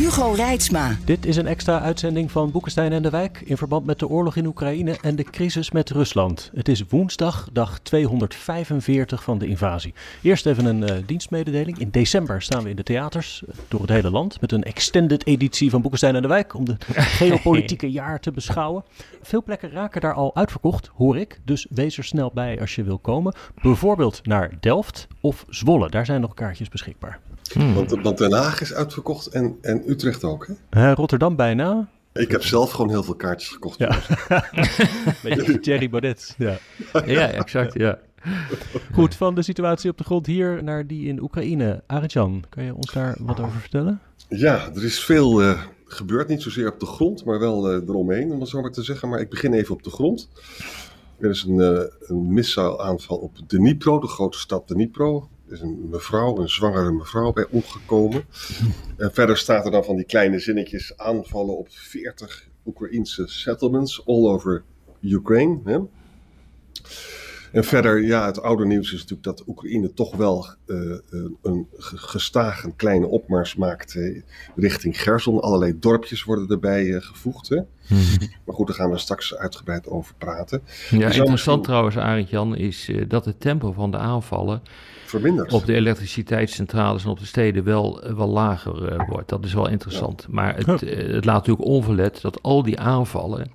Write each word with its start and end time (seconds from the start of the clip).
Hugo 0.00 0.32
Reitsma. 0.32 0.96
Dit 1.04 1.26
is 1.26 1.36
een 1.36 1.46
extra 1.46 1.80
uitzending 1.80 2.30
van 2.30 2.50
Boekenstein 2.50 2.92
en 2.92 3.02
de 3.02 3.10
Wijk 3.10 3.42
in 3.44 3.56
verband 3.56 3.86
met 3.86 3.98
de 3.98 4.08
oorlog 4.08 4.36
in 4.36 4.46
Oekraïne 4.46 4.98
en 5.02 5.16
de 5.16 5.22
crisis 5.22 5.70
met 5.70 5.90
Rusland. 5.90 6.50
Het 6.54 6.68
is 6.68 6.84
woensdag, 6.88 7.48
dag 7.52 7.78
245 7.78 9.22
van 9.22 9.38
de 9.38 9.46
invasie. 9.46 9.94
Eerst 10.22 10.46
even 10.46 10.64
een 10.64 10.82
uh, 10.82 11.06
dienstmededeling. 11.06 11.78
In 11.78 11.90
december 11.90 12.42
staan 12.42 12.62
we 12.62 12.70
in 12.70 12.76
de 12.76 12.82
theaters 12.82 13.42
uh, 13.48 13.54
door 13.68 13.80
het 13.80 13.90
hele 13.90 14.10
land 14.10 14.40
met 14.40 14.52
een 14.52 14.62
extended 14.62 15.26
editie 15.26 15.70
van 15.70 15.80
Boekenstein 15.80 16.14
en 16.14 16.22
de 16.22 16.28
Wijk 16.28 16.54
om 16.54 16.64
de 16.64 16.76
geopolitieke 17.20 17.90
jaar 17.90 18.20
te 18.20 18.30
beschouwen. 18.30 18.84
Veel 19.22 19.42
plekken 19.42 19.70
raken 19.70 20.00
daar 20.00 20.14
al 20.14 20.36
uitverkocht, 20.36 20.90
hoor 20.96 21.18
ik. 21.18 21.40
Dus 21.44 21.66
wees 21.70 21.98
er 21.98 22.04
snel 22.04 22.30
bij 22.34 22.60
als 22.60 22.74
je 22.74 22.82
wil 22.82 22.98
komen. 22.98 23.34
Bijvoorbeeld 23.62 24.26
naar 24.26 24.50
Delft 24.60 25.06
of 25.20 25.44
Zwolle. 25.48 25.90
Daar 25.90 26.06
zijn 26.06 26.20
nog 26.20 26.34
kaartjes 26.34 26.68
beschikbaar. 26.68 27.20
Hmm. 27.52 27.74
Want, 27.74 27.90
want, 27.90 28.18
Den 28.18 28.32
Haag 28.32 28.60
is 28.60 28.74
uitverkocht 28.74 29.26
en, 29.26 29.58
en 29.60 29.89
Utrecht 29.90 30.24
ook, 30.24 30.46
hè? 30.46 30.88
Uh, 30.88 30.92
Rotterdam 30.94 31.36
bijna. 31.36 31.88
Ik 32.12 32.30
heb 32.30 32.42
zelf 32.42 32.70
gewoon 32.70 32.90
heel 32.90 33.02
veel 33.02 33.14
kaartjes 33.14 33.48
gekocht. 33.48 33.78
Ja. 33.78 33.98
Beetje 35.22 35.58
Thierry 35.60 35.90
Baudet. 35.90 36.34
Ja. 36.38 36.58
ja, 37.06 37.28
exact, 37.28 37.74
ja. 37.74 37.98
Goed, 38.92 39.14
van 39.14 39.34
de 39.34 39.42
situatie 39.42 39.90
op 39.90 39.98
de 39.98 40.04
grond 40.04 40.26
hier 40.26 40.64
naar 40.64 40.86
die 40.86 41.06
in 41.06 41.22
Oekraïne. 41.22 41.82
Arjan, 41.86 42.44
kan 42.48 42.64
je 42.64 42.74
ons 42.74 42.92
daar 42.92 43.16
wat 43.20 43.40
over 43.40 43.60
vertellen? 43.60 44.00
Ja, 44.28 44.70
er 44.74 44.84
is 44.84 45.04
veel 45.04 45.42
uh, 45.42 45.62
gebeurd. 45.84 46.28
Niet 46.28 46.42
zozeer 46.42 46.72
op 46.72 46.80
de 46.80 46.86
grond, 46.86 47.24
maar 47.24 47.38
wel 47.38 47.72
uh, 47.72 47.88
eromheen, 47.88 48.32
om 48.32 48.40
het 48.40 48.48
zo 48.48 48.60
maar 48.60 48.72
te 48.72 48.82
zeggen. 48.82 49.08
Maar 49.08 49.20
ik 49.20 49.30
begin 49.30 49.52
even 49.52 49.74
op 49.74 49.82
de 49.82 49.90
grond. 49.90 50.28
Er 51.18 51.30
is 51.30 51.42
een, 51.42 51.56
uh, 51.56 51.80
een 52.00 52.32
missileaanval 52.32 53.16
op 53.16 53.38
Dnipro, 53.46 53.98
de 53.98 54.06
grote 54.06 54.38
stad 54.38 54.68
Dnipro 54.68 55.28
is 55.50 55.60
een 55.60 55.88
mevrouw, 55.90 56.38
een 56.38 56.48
zwangere 56.48 56.92
mevrouw 56.92 57.32
bij 57.32 57.46
omgekomen. 57.50 58.24
En 58.96 59.12
verder 59.12 59.36
staat 59.36 59.64
er 59.64 59.70
dan 59.70 59.84
van 59.84 59.96
die 59.96 60.04
kleine 60.04 60.38
zinnetjes 60.38 60.96
aanvallen 60.96 61.58
op 61.58 61.68
40 61.70 62.48
Oekraïnse 62.66 63.26
settlements 63.26 64.06
all 64.06 64.26
over 64.26 64.62
Ukraine. 65.00 65.60
Hè? 65.64 65.78
En 67.52 67.64
verder, 67.64 68.02
ja, 68.02 68.26
het 68.26 68.42
oude 68.42 68.66
nieuws 68.66 68.92
is 68.92 69.00
natuurlijk 69.00 69.22
dat 69.22 69.42
Oekraïne 69.46 69.92
toch 69.94 70.16
wel 70.16 70.46
uh, 70.66 70.98
een 71.42 71.66
gestage 71.86 72.72
kleine 72.76 73.06
opmars 73.06 73.56
maakt 73.56 73.94
uh, 73.94 74.22
richting 74.56 75.02
Gerson. 75.02 75.40
Allerlei 75.40 75.78
dorpjes 75.78 76.24
worden 76.24 76.48
erbij 76.48 76.84
uh, 76.84 77.00
gevoegd. 77.00 77.48
Hè? 77.48 77.56
Mm-hmm. 77.56 78.28
Maar 78.44 78.54
goed, 78.54 78.66
daar 78.66 78.76
gaan 78.76 78.90
we 78.90 78.98
straks 78.98 79.36
uitgebreid 79.36 79.88
over 79.88 80.14
praten. 80.18 80.62
Ja, 80.90 80.96
interessant 80.96 81.30
misschien... 81.30 81.62
trouwens, 81.62 81.96
Arend 81.96 82.30
Jan, 82.30 82.56
is 82.56 82.90
dat 83.08 83.24
het 83.24 83.40
tempo 83.40 83.72
van 83.72 83.90
de 83.90 83.96
aanvallen 83.96 84.62
Verminderd. 85.04 85.52
op 85.52 85.66
de 85.66 85.74
elektriciteitscentrales 85.74 87.04
en 87.04 87.10
op 87.10 87.18
de 87.18 87.26
steden 87.26 87.64
wel, 87.64 88.14
wel 88.16 88.28
lager 88.28 89.06
wordt. 89.08 89.28
Dat 89.28 89.44
is 89.44 89.54
wel 89.54 89.68
interessant. 89.68 90.22
Ja. 90.26 90.34
Maar 90.34 90.56
het, 90.56 90.66
het 90.80 91.24
laat 91.24 91.46
natuurlijk 91.46 91.68
onverlet 91.68 92.20
dat 92.20 92.42
al 92.42 92.62
die 92.62 92.78
aanvallen 92.78 93.50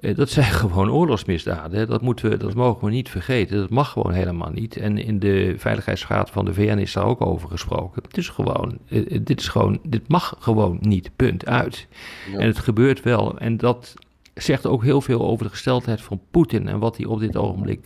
dat 0.00 0.30
zijn 0.30 0.52
gewoon 0.62 0.90
oorlogsmisdaden. 0.90 1.88
Dat, 1.88 2.02
moeten 2.02 2.30
we, 2.30 2.36
dat 2.36 2.54
mogen 2.54 2.84
we 2.84 2.90
niet 2.90 3.08
vergeten. 3.08 3.58
Dat 3.58 3.70
mag 3.70 3.90
gewoon 3.90 4.12
helemaal 4.12 4.50
niet. 4.50 4.76
En 4.76 4.98
in 4.98 5.18
de 5.18 5.54
Veiligheidsraad 5.56 6.30
van 6.30 6.44
de 6.44 6.54
VN 6.54 6.78
is 6.78 6.92
daar 6.92 7.04
ook 7.04 7.20
over 7.20 7.48
gesproken. 7.48 8.02
Het 8.02 8.16
is 8.16 8.28
gewoon, 8.28 8.78
dit, 9.20 9.40
is 9.40 9.48
gewoon, 9.48 9.78
dit 9.82 10.08
mag 10.08 10.36
gewoon 10.38 10.78
niet, 10.80 11.10
punt, 11.16 11.46
uit. 11.46 11.86
Ja. 12.32 12.38
En 12.38 12.46
het 12.46 12.58
gebeurt 12.58 13.02
wel. 13.02 13.38
En 13.38 13.56
dat 13.56 13.94
zegt 14.34 14.66
ook 14.66 14.82
heel 14.82 15.00
veel 15.00 15.20
over 15.20 15.44
de 15.44 15.50
gesteldheid 15.50 16.00
van 16.00 16.20
Poetin 16.30 16.68
en 16.68 16.78
wat 16.78 16.96
hij 16.96 17.06
op 17.06 17.20
dit 17.20 17.36
ogenblik 17.36 17.80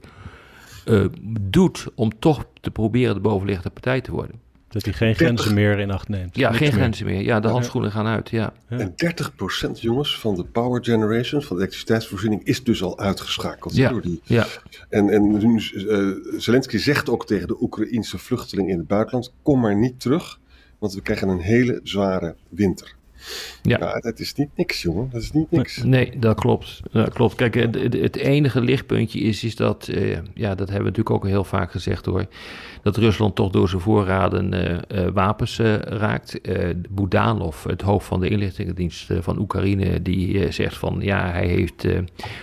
uh, 0.86 1.04
doet 1.30 1.86
om 1.94 2.18
toch 2.18 2.44
te 2.60 2.70
proberen 2.70 3.14
de 3.14 3.20
bovenliggende 3.20 3.70
partij 3.70 4.00
te 4.00 4.12
worden. 4.12 4.40
Dat 4.68 4.84
hij 4.84 4.92
geen 4.92 5.14
grenzen 5.14 5.54
meer 5.54 5.78
in 5.78 5.90
acht 5.90 6.08
neemt. 6.08 6.36
Ja, 6.36 6.46
Niks 6.48 6.58
geen 6.58 6.68
meer. 6.68 6.78
grenzen 6.78 7.06
meer. 7.06 7.22
Ja, 7.22 7.40
de 7.40 7.48
handschoenen 7.48 7.90
gaan 7.90 8.06
uit, 8.06 8.30
ja. 8.30 8.52
En 8.68 8.94
30% 9.68 9.70
jongens 9.80 10.18
van 10.18 10.34
de 10.34 10.44
power 10.44 10.84
generation, 10.84 11.42
van 11.42 11.56
de 11.56 11.62
elektriciteitsvoorziening, 11.62 12.44
is 12.44 12.64
dus 12.64 12.82
al 12.82 12.98
uitgeschakeld. 12.98 13.76
Ja, 13.76 13.88
door 13.88 14.02
die. 14.02 14.20
ja. 14.24 14.46
En, 14.88 15.08
en 15.10 15.40
uh, 15.42 16.40
Zelensky 16.40 16.78
zegt 16.78 17.08
ook 17.08 17.26
tegen 17.26 17.48
de 17.48 17.62
Oekraïense 17.62 18.18
vluchteling 18.18 18.68
in 18.70 18.78
het 18.78 18.86
buitenland, 18.86 19.32
kom 19.42 19.60
maar 19.60 19.76
niet 19.76 20.00
terug, 20.00 20.38
want 20.78 20.94
we 20.94 21.00
krijgen 21.00 21.28
een 21.28 21.40
hele 21.40 21.80
zware 21.82 22.36
winter. 22.48 22.96
Ja. 23.62 23.78
ja, 23.80 24.00
dat 24.00 24.18
is 24.18 24.34
niet 24.34 24.48
niks, 24.54 24.82
jongen. 24.82 25.08
Dat 25.12 25.22
is 25.22 25.32
niet 25.32 25.50
niks. 25.50 25.82
Nee, 25.82 26.18
dat 26.18 26.40
klopt. 26.40 26.80
Dat 26.92 27.12
klopt. 27.12 27.34
Kijk, 27.34 27.54
het, 27.54 27.92
het 27.92 28.16
enige 28.16 28.60
lichtpuntje 28.60 29.20
is, 29.20 29.44
is 29.44 29.56
dat, 29.56 29.88
uh, 29.90 30.18
ja, 30.34 30.54
dat 30.54 30.68
hebben 30.68 30.92
we 30.92 30.98
natuurlijk 30.98 31.10
ook 31.10 31.26
heel 31.26 31.44
vaak 31.44 31.70
gezegd 31.70 32.06
hoor, 32.06 32.26
dat 32.82 32.96
Rusland 32.96 33.34
toch 33.34 33.50
door 33.50 33.68
zijn 33.68 33.80
voorraden 33.82 34.52
uh, 34.54 35.04
uh, 35.04 35.10
wapens 35.12 35.58
raakt. 35.84 36.40
Budanov, 36.90 37.64
het 37.64 37.82
hoofd 37.82 38.06
van 38.06 38.20
de 38.20 38.28
inlichtingendienst 38.28 39.12
van 39.20 39.38
Oekraïne, 39.38 40.02
die 40.02 40.52
zegt 40.52 40.76
van, 40.76 40.98
ja, 41.00 41.30
hij 41.30 41.46
heeft 41.46 41.86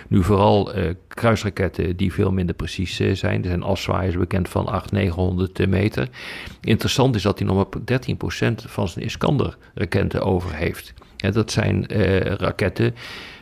nu 0.08 0.22
vooral 0.22 0.72
kruisraketten 1.08 1.96
die 1.96 2.12
veel 2.12 2.32
minder 2.32 2.54
precies 2.54 2.96
zijn. 2.96 3.42
Er 3.42 3.48
zijn 3.48 3.62
afzwaaiers 3.62 4.16
bekend 4.16 4.48
van 4.48 4.66
800, 4.66 4.92
900 4.92 5.68
meter. 5.68 6.08
Interessant 6.60 7.14
is 7.14 7.22
dat 7.22 7.38
hij 7.38 7.48
nog 7.48 7.56
maar 7.56 8.00
13% 8.50 8.54
van 8.54 8.88
zijn 8.88 9.04
Iskander-raketten 9.04 10.22
over 10.22 10.54
heeft. 10.54 10.65
Ja, 11.16 11.30
dat 11.30 11.50
zijn 11.50 11.86
uh, 11.92 12.18
raketten 12.20 12.94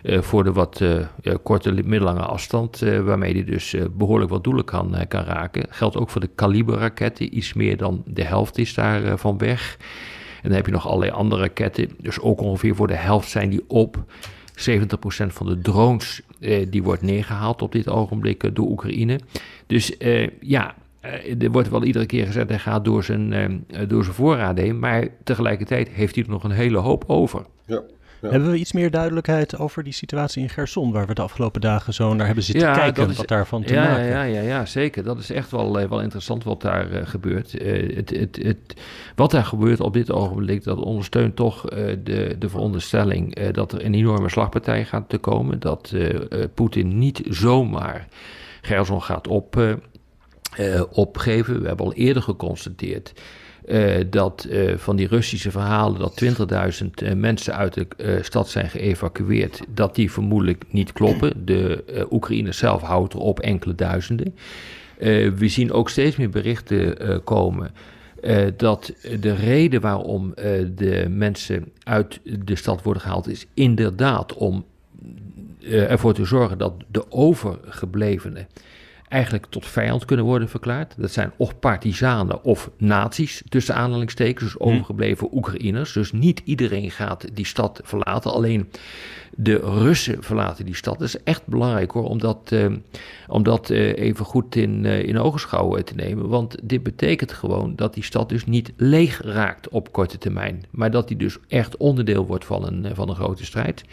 uh, 0.03 0.21
voor 0.21 0.45
de 0.45 0.53
wat 0.53 0.81
uh, 0.81 1.35
korte, 1.43 1.73
middellange 1.73 2.23
afstand, 2.23 2.79
waarmee 2.79 3.33
hij 3.33 3.45
dus 3.45 3.77
behoorlijk 3.97 4.31
wat 4.31 4.45
doelen 4.45 4.65
kan, 4.65 4.97
kan 5.09 5.25
raken. 5.25 5.67
Geldt 5.69 5.97
ook 5.97 6.11
voor 6.11 6.21
de 6.21 6.31
kaliberraketten, 6.35 7.37
iets 7.37 7.53
meer 7.53 7.77
dan 7.77 8.03
de 8.07 8.25
helft 8.25 8.59
is 8.59 8.75
daarvan 8.75 9.39
weg. 9.39 9.77
En 10.43 10.49
dan 10.49 10.53
heb 10.53 10.67
je 10.67 10.73
nog 10.73 10.87
allerlei 10.87 11.11
andere 11.11 11.41
raketten, 11.41 11.89
dus 11.99 12.21
ook 12.21 12.41
ongeveer 12.41 12.75
voor 12.75 12.87
de 12.87 12.95
helft 12.95 13.29
zijn 13.29 13.51
die 13.51 13.65
op. 13.67 14.05
70% 14.53 14.57
van 15.27 15.47
de 15.47 15.59
drones 15.59 16.23
die 16.69 16.83
wordt 16.83 17.03
neergehaald 17.03 17.63
op 17.63 17.73
dit 17.73 17.89
ogenblik 17.89 18.55
door 18.55 18.67
Oekraïne. 18.67 19.21
Dus 19.67 19.97
ja, 20.41 20.75
er 21.39 21.51
wordt 21.51 21.69
wel 21.69 21.85
iedere 21.85 22.07
keer 22.07 22.27
gezegd, 22.27 22.49
hij 22.49 22.59
gaat 22.59 22.85
door 22.85 23.05
zijn, 23.05 23.33
uh, 23.33 23.79
door 23.89 24.03
zijn 24.03 24.17
voorraden 24.17 24.65
heen. 24.65 24.79
Maar 24.79 25.09
tegelijkertijd 25.25 25.89
heeft 25.89 26.15
hij 26.15 26.25
er 26.25 26.31
nog 26.31 26.45
een 26.45 26.51
hele 26.51 26.79
hoop 26.79 27.05
over. 27.07 27.43
Ja. 27.67 27.83
Ja. 28.25 28.31
Hebben 28.31 28.51
we 28.51 28.59
iets 28.59 28.73
meer 28.73 28.91
duidelijkheid 28.91 29.59
over 29.59 29.85
die 29.85 29.93
situatie 29.93 30.43
in 30.43 30.49
Gerson, 30.49 30.93
waar 30.93 31.07
we 31.07 31.15
de 31.15 31.23
afgelopen 31.23 31.61
dagen 31.61 31.95
zo 31.95 32.15
naar 32.15 32.27
hebben 32.27 32.45
zitten 32.45 32.69
ja, 32.69 32.75
kijken, 32.75 33.11
is, 33.11 33.17
wat 33.17 33.29
daarvan 33.29 33.63
te 33.63 33.75
ja, 33.75 33.85
maken? 33.85 34.05
Ja, 34.05 34.23
ja, 34.23 34.41
ja, 34.41 34.67
zeker. 34.67 35.05
Dat 35.05 35.19
is 35.19 35.31
echt 35.31 35.51
wel, 35.51 35.89
wel 35.89 36.01
interessant 36.01 36.45
wat 36.45 36.61
daar 36.61 36.91
uh, 36.91 37.01
gebeurt. 37.05 37.63
Uh, 37.63 37.97
het, 37.97 38.11
het, 38.11 38.39
het, 38.43 38.81
wat 39.15 39.31
daar 39.31 39.45
gebeurt 39.45 39.81
op 39.81 39.93
dit 39.93 40.13
ogenblik, 40.13 40.65
dat 40.65 40.79
ondersteunt 40.79 41.37
toch 41.37 41.73
uh, 41.73 41.79
de, 42.05 42.37
de 42.39 42.49
veronderstelling 42.49 43.51
dat 43.51 43.73
er 43.73 43.85
een 43.85 43.95
enorme 43.95 44.29
slagpartij 44.29 44.85
gaat 44.85 45.09
te 45.09 45.19
komen. 45.19 45.61
Dat 45.61 45.95
Poetin 46.55 46.99
niet 46.99 47.23
zomaar 47.29 48.09
Gerson 48.63 49.03
gaat 49.03 49.29
op 49.29 49.79
uh, 50.61 50.83
opgeven. 50.91 51.61
We 51.61 51.67
hebben 51.67 51.87
al 51.87 51.93
eerder 51.93 52.23
geconstateerd 52.23 53.13
uh, 53.69 53.95
dat 54.11 54.47
uh, 54.51 54.77
van 54.77 54.97
die 54.97 55.07
Russische 55.07 55.51
verhalen 55.51 55.99
dat 55.99 56.25
20.000 57.05 57.17
mensen 57.17 57.55
uit 57.55 57.75
de 57.75 58.19
stad 58.23 58.49
zijn 58.49 58.71
geëvacueerd, 58.71 59.61
dat 59.69 59.95
die 59.95 60.13
vermoedelijk 60.13 60.65
niet 60.69 60.93
kloppen. 60.93 61.45
De 61.45 61.85
Oekraïne 62.11 62.53
zelf 62.53 62.83
houdt 62.83 63.13
er 63.13 63.19
op 63.19 63.41
enkele 63.41 63.75
duizenden. 63.75 64.35
we 65.35 65.49
zien 65.49 65.73
ook 65.73 65.91
steeds 65.91 66.17
meer 66.17 66.31
berichten 66.31 67.23
komen. 67.25 67.73
dat 68.57 68.93
de 69.21 69.35
reden 69.35 69.81
waarom 69.81 70.35
de 70.75 71.07
mensen 71.11 71.73
uit 71.83 72.21
de 72.45 72.57
stad 72.57 72.83
worden 72.83 73.03
gehaald 73.03 73.29
is 73.29 73.47
inderdaad 73.55 74.35
om 74.35 74.65
ervoor 75.69 76.15
te 76.15 76.25
zorgen 76.25 76.59
dat 76.59 76.73
de 76.91 77.13
overgeblevenen 77.13 78.47
eigenlijk 79.15 79.47
tot 79.47 79.67
vijand 79.67 80.05
kunnen 80.05 80.25
worden 80.25 80.49
verklaard. 80.49 80.95
Dat 80.97 81.11
zijn 81.11 81.33
of 81.37 81.59
partisanen 81.59 82.45
of 82.45 82.71
nazi's, 82.79 83.43
tussen 83.49 83.75
aanhalingstekens, 83.75 84.53
dus 84.53 84.61
overgebleven 84.61 85.29
Oekraïners. 85.33 85.93
Dus 85.93 86.13
niet 86.13 86.43
iedereen 86.45 86.91
gaat 86.91 87.37
die 87.37 87.47
stad 87.47 87.81
verlaten, 87.85 88.33
alleen 88.33 88.71
de 89.37 89.57
Russen 89.57 90.23
verlaten 90.23 90.65
die 90.65 90.75
stad. 90.75 90.99
Dat 90.99 91.09
is 91.09 91.23
echt 91.23 91.47
belangrijk 91.47 91.91
hoor, 91.91 92.09
om 92.09 92.19
dat, 92.19 92.51
uh, 92.53 92.67
om 93.27 93.43
dat 93.43 93.71
uh, 93.71 93.99
even 93.99 94.25
goed 94.25 94.57
in, 94.57 94.85
uh, 94.85 95.03
in 95.03 95.19
ogenschouw 95.19 95.77
te 95.77 95.95
nemen. 95.95 96.29
Want 96.29 96.57
dit 96.63 96.83
betekent 96.83 97.33
gewoon 97.33 97.77
dat 97.77 97.95
die 97.95 98.03
stad 98.03 98.29
dus 98.29 98.47
niet 98.47 98.73
leeg 98.77 99.23
raakt 99.23 99.69
op 99.69 99.93
korte 99.93 100.19
termijn. 100.19 100.65
Maar 100.71 100.91
dat 100.91 101.09
die 101.09 101.17
dus 101.17 101.39
echt 101.49 101.77
onderdeel 101.77 102.27
wordt 102.27 102.45
van 102.45 102.67
een, 102.67 102.95
van 102.95 103.09
een 103.09 103.15
grote 103.15 103.45
strijd. 103.45 103.85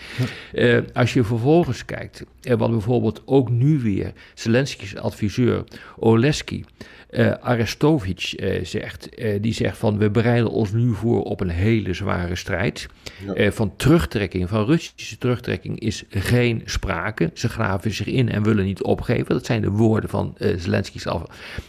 Ja. 0.53 0.83
als 0.93 1.13
je 1.13 1.23
vervolgens 1.23 1.85
kijkt, 1.85 2.25
wat 2.57 2.71
bijvoorbeeld 2.71 3.21
ook 3.25 3.49
nu 3.49 3.79
weer 3.79 4.13
Zelensky's 4.33 4.95
adviseur 4.95 5.63
Oleski 5.99 6.65
uh, 7.11 7.31
Arestovic 7.31 8.33
uh, 8.35 8.65
zegt. 8.65 9.19
Uh, 9.19 9.41
die 9.41 9.53
zegt 9.53 9.77
van 9.77 9.97
we 9.97 10.09
bereiden 10.09 10.51
ons 10.51 10.71
nu 10.71 10.93
voor 10.93 11.23
op 11.23 11.41
een 11.41 11.49
hele 11.49 11.93
zware 11.93 12.35
strijd. 12.35 12.87
Ja. 13.35 13.51
van 13.51 13.75
terugtrekking, 13.75 14.49
van 14.49 14.65
Russische 14.65 15.17
terugtrekking 15.17 15.29
is 15.75 16.03
geen 16.09 16.61
sprake. 16.65 17.31
Ze 17.33 17.49
graven 17.49 17.91
zich 17.91 18.07
in 18.07 18.29
en 18.29 18.43
willen 18.43 18.65
niet 18.65 18.83
opgeven. 18.83 19.25
Dat 19.25 19.45
zijn 19.45 19.61
de 19.61 19.69
woorden 19.69 20.09
van 20.09 20.35
Zelensky's 20.57 21.05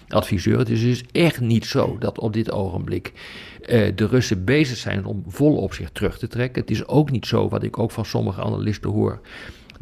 adviseur. 0.09 0.59
Het 0.59 0.71
is 0.71 0.81
dus 0.81 1.05
echt 1.13 1.41
niet 1.41 1.67
zo 1.67 1.97
dat 1.99 2.19
op 2.19 2.33
dit 2.33 2.53
ogenblik 2.53 3.13
de 3.95 4.07
Russen 4.11 4.45
bezig 4.45 4.77
zijn 4.77 5.05
om 5.05 5.25
volop 5.27 5.75
zich 5.75 5.91
terug 5.91 6.19
te 6.19 6.29
trekken. 6.29 6.61
Het 6.61 6.71
is 6.71 6.87
ook 6.87 7.11
niet 7.11 7.27
zo, 7.27 7.49
wat 7.49 7.63
ik 7.63 7.79
ook 7.79 7.91
van 7.91 8.05
sommige 8.05 8.43
analisten 8.43 8.91
hoor 8.91 9.21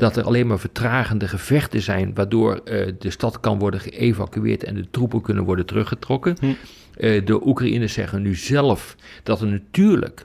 dat 0.00 0.16
er 0.16 0.24
alleen 0.24 0.46
maar 0.46 0.58
vertragende 0.58 1.28
gevechten 1.28 1.82
zijn, 1.82 2.14
waardoor 2.14 2.60
uh, 2.64 2.86
de 2.98 3.10
stad 3.10 3.40
kan 3.40 3.58
worden 3.58 3.80
geëvacueerd 3.80 4.64
en 4.64 4.74
de 4.74 4.86
troepen 4.90 5.20
kunnen 5.20 5.44
worden 5.44 5.66
teruggetrokken. 5.66 6.36
Hm. 6.40 6.46
Uh, 6.46 7.24
de 7.24 7.46
Oekraïners 7.46 7.92
zeggen 7.92 8.22
nu 8.22 8.34
zelf 8.34 8.96
dat 9.22 9.40
er 9.40 9.46
natuurlijk 9.46 10.24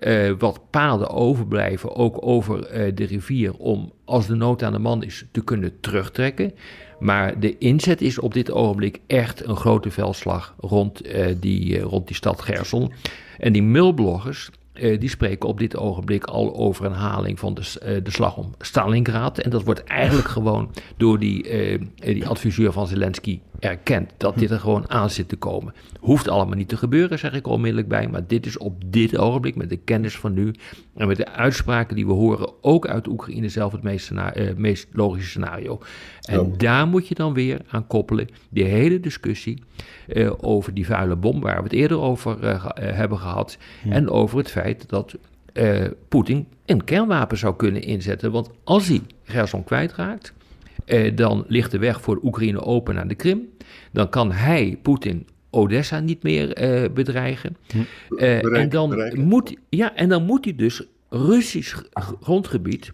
uh, 0.00 0.32
wat 0.38 0.60
paden 0.70 1.10
overblijven, 1.10 1.96
ook 1.96 2.16
over 2.20 2.60
de 2.94 3.04
rivier, 3.04 3.54
om 3.54 3.92
als 4.04 4.26
de 4.26 4.34
nood 4.34 4.62
aan 4.62 4.72
de 4.72 4.78
man 4.78 5.02
is 5.02 5.24
te 5.32 5.44
kunnen 5.44 5.80
terugtrekken. 5.80 6.52
Maar 6.98 7.40
de 7.40 7.58
inzet 7.58 8.00
is 8.00 8.18
op 8.18 8.34
dit 8.34 8.50
ogenblik 8.50 9.00
echt 9.06 9.44
een 9.44 9.56
grote 9.56 9.90
veldslag 9.90 10.54
rond, 10.58 11.02
die, 11.40 11.80
rond 11.80 12.06
die 12.06 12.16
stad 12.16 12.40
Gerson. 12.40 12.92
En 13.38 13.52
die 13.52 13.62
mailbloggers, 13.62 14.50
uh, 14.74 15.00
die 15.00 15.08
spreken 15.08 15.48
op 15.48 15.58
dit 15.58 15.76
ogenblik 15.76 16.24
al 16.24 16.56
over 16.56 16.84
een 16.84 16.92
haling 16.92 17.38
van 17.38 17.54
de, 17.54 18.00
de 18.02 18.10
slag 18.10 18.36
om 18.36 18.54
Stalingrad. 18.58 19.38
En 19.38 19.50
dat 19.50 19.64
wordt 19.64 19.84
eigenlijk 19.84 20.28
gewoon 20.28 20.70
door 20.96 21.18
die, 21.18 21.42
die 21.94 22.26
adviseur 22.26 22.72
van 22.72 22.86
Zelensky 22.86 23.40
erkend. 23.58 24.12
Dat 24.16 24.38
dit 24.38 24.50
er 24.50 24.60
gewoon 24.60 24.90
aan 24.90 25.10
zit 25.10 25.28
te 25.28 25.36
komen. 25.36 25.74
Hoeft 26.00 26.28
allemaal 26.28 26.56
niet 26.56 26.68
te 26.68 26.76
gebeuren, 26.76 27.18
zeg 27.18 27.32
ik 27.32 27.46
onmiddellijk 27.46 27.88
bij. 27.88 28.08
Maar 28.08 28.26
dit 28.26 28.46
is 28.46 28.58
op 28.58 28.82
dit 28.86 29.18
ogenblik, 29.18 29.56
met 29.56 29.68
de 29.68 29.76
kennis 29.76 30.16
van 30.16 30.34
nu. 30.34 30.54
En 30.94 31.06
met 31.06 31.16
de 31.16 31.28
uitspraken 31.28 31.96
die 31.96 32.06
we 32.06 32.12
horen, 32.12 32.52
ook 32.60 32.86
uit 32.86 33.06
Oekraïne 33.06 33.48
zelf, 33.48 33.72
het 33.72 33.82
meest, 33.82 34.10
meest 34.56 34.88
logische 34.92 35.28
scenario. 35.28 35.80
En 36.22 36.54
daar 36.56 36.86
moet 36.86 37.08
je 37.08 37.14
dan 37.14 37.34
weer 37.34 37.60
aan 37.68 37.86
koppelen. 37.86 38.28
Die 38.48 38.64
hele 38.64 39.00
discussie 39.00 39.62
over 40.40 40.74
die 40.74 40.86
vuile 40.86 41.16
bom, 41.16 41.40
waar 41.40 41.56
we 41.56 41.62
het 41.62 41.72
eerder 41.72 42.00
over 42.00 42.36
hebben 42.80 43.18
gehad. 43.18 43.58
En 43.88 44.10
over 44.10 44.38
het 44.38 44.50
feit 44.50 44.88
dat 44.88 45.16
Poetin 46.08 46.46
een 46.66 46.84
kernwapen 46.84 47.38
zou 47.38 47.56
kunnen 47.56 47.82
inzetten. 47.82 48.32
Want 48.32 48.50
als 48.64 48.88
hij 48.88 49.00
Gerson 49.24 49.64
kwijtraakt, 49.64 50.34
uh, 50.86 51.16
dan 51.16 51.44
ligt 51.48 51.70
de 51.70 51.78
weg 51.78 52.00
voor 52.00 52.20
Oekraïne 52.22 52.60
open 52.60 52.94
naar 52.94 53.08
de 53.08 53.14
Krim. 53.14 53.48
Dan 53.92 54.08
kan 54.08 54.32
hij, 54.32 54.78
Poetin, 54.82 55.26
Odessa 55.50 56.00
niet 56.00 56.22
meer 56.22 56.62
uh, 56.84 56.90
bedreigen. 56.90 57.56
Hm. 57.66 58.16
en, 58.16 58.68
dan 58.68 59.10
Moet, 59.14 59.56
ja, 59.68 59.94
en 59.94 60.08
dan 60.08 60.24
moet 60.24 60.44
hij 60.44 60.54
dus 60.54 60.82
Russisch 61.08 61.82
grondgebied 62.20 62.92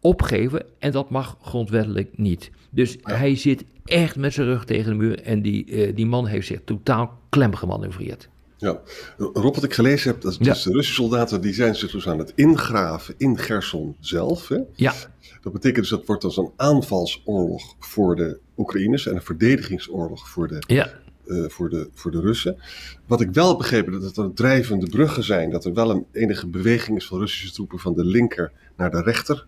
opgeven. 0.00 0.66
En 0.78 0.92
dat 0.92 1.10
mag 1.10 1.36
grondwettelijk 1.42 2.18
niet. 2.18 2.50
Dus 2.70 2.96
hij 3.02 3.36
zit 3.36 3.64
echt 3.84 4.16
met 4.16 4.32
zijn 4.32 4.46
rug 4.46 4.64
tegen 4.64 4.90
de 4.90 4.96
muur. 4.96 5.22
En 5.22 5.42
die, 5.42 5.94
die 5.94 6.06
man 6.06 6.26
heeft 6.26 6.46
zich 6.46 6.60
totaal 6.64 7.18
klem 7.28 7.54
gemanoeuvreerd. 7.54 8.28
Ja, 8.60 8.80
Rob, 9.16 9.54
wat 9.54 9.64
ik 9.64 9.74
gelezen 9.74 10.10
heb, 10.10 10.20
dat 10.20 10.36
ja. 10.38 10.52
dus 10.52 10.62
de 10.62 10.72
Russische 10.72 11.02
soldaten 11.02 11.40
die 11.40 11.54
zijn 11.54 11.74
zich 11.74 11.90
dus 11.90 12.08
aan 12.08 12.18
het 12.18 12.32
ingraven 12.34 13.14
in 13.16 13.38
Gerson 13.38 13.96
zelf. 14.00 14.48
Hè? 14.48 14.58
Ja. 14.74 14.94
Dat 15.40 15.52
betekent 15.52 15.80
dus 15.80 15.88
dat 15.88 16.06
wordt 16.06 16.24
als 16.24 16.36
een 16.36 16.52
aanvalsoorlog 16.56 17.74
voor 17.78 18.16
de 18.16 18.38
Oekraïners 18.56 19.06
en 19.06 19.14
een 19.14 19.22
verdedigingsoorlog 19.22 20.28
voor 20.28 20.48
de, 20.48 20.62
ja. 20.66 20.90
uh, 21.26 21.48
voor 21.48 21.68
de, 21.68 21.88
voor 21.94 22.10
de 22.10 22.20
Russen. 22.20 22.58
Wat 23.06 23.20
ik 23.20 23.30
wel 23.30 23.56
begrepen, 23.56 24.00
dat 24.00 24.16
er 24.16 24.34
drijvende 24.34 24.86
bruggen 24.86 25.24
zijn, 25.24 25.50
dat 25.50 25.64
er 25.64 25.74
wel 25.74 25.90
een 25.90 26.06
enige 26.12 26.46
beweging 26.46 26.96
is 26.96 27.06
van 27.06 27.18
Russische 27.18 27.52
troepen 27.52 27.78
van 27.78 27.94
de 27.94 28.04
linker 28.04 28.52
naar 28.76 28.90
de 28.90 29.02
rechter 29.02 29.46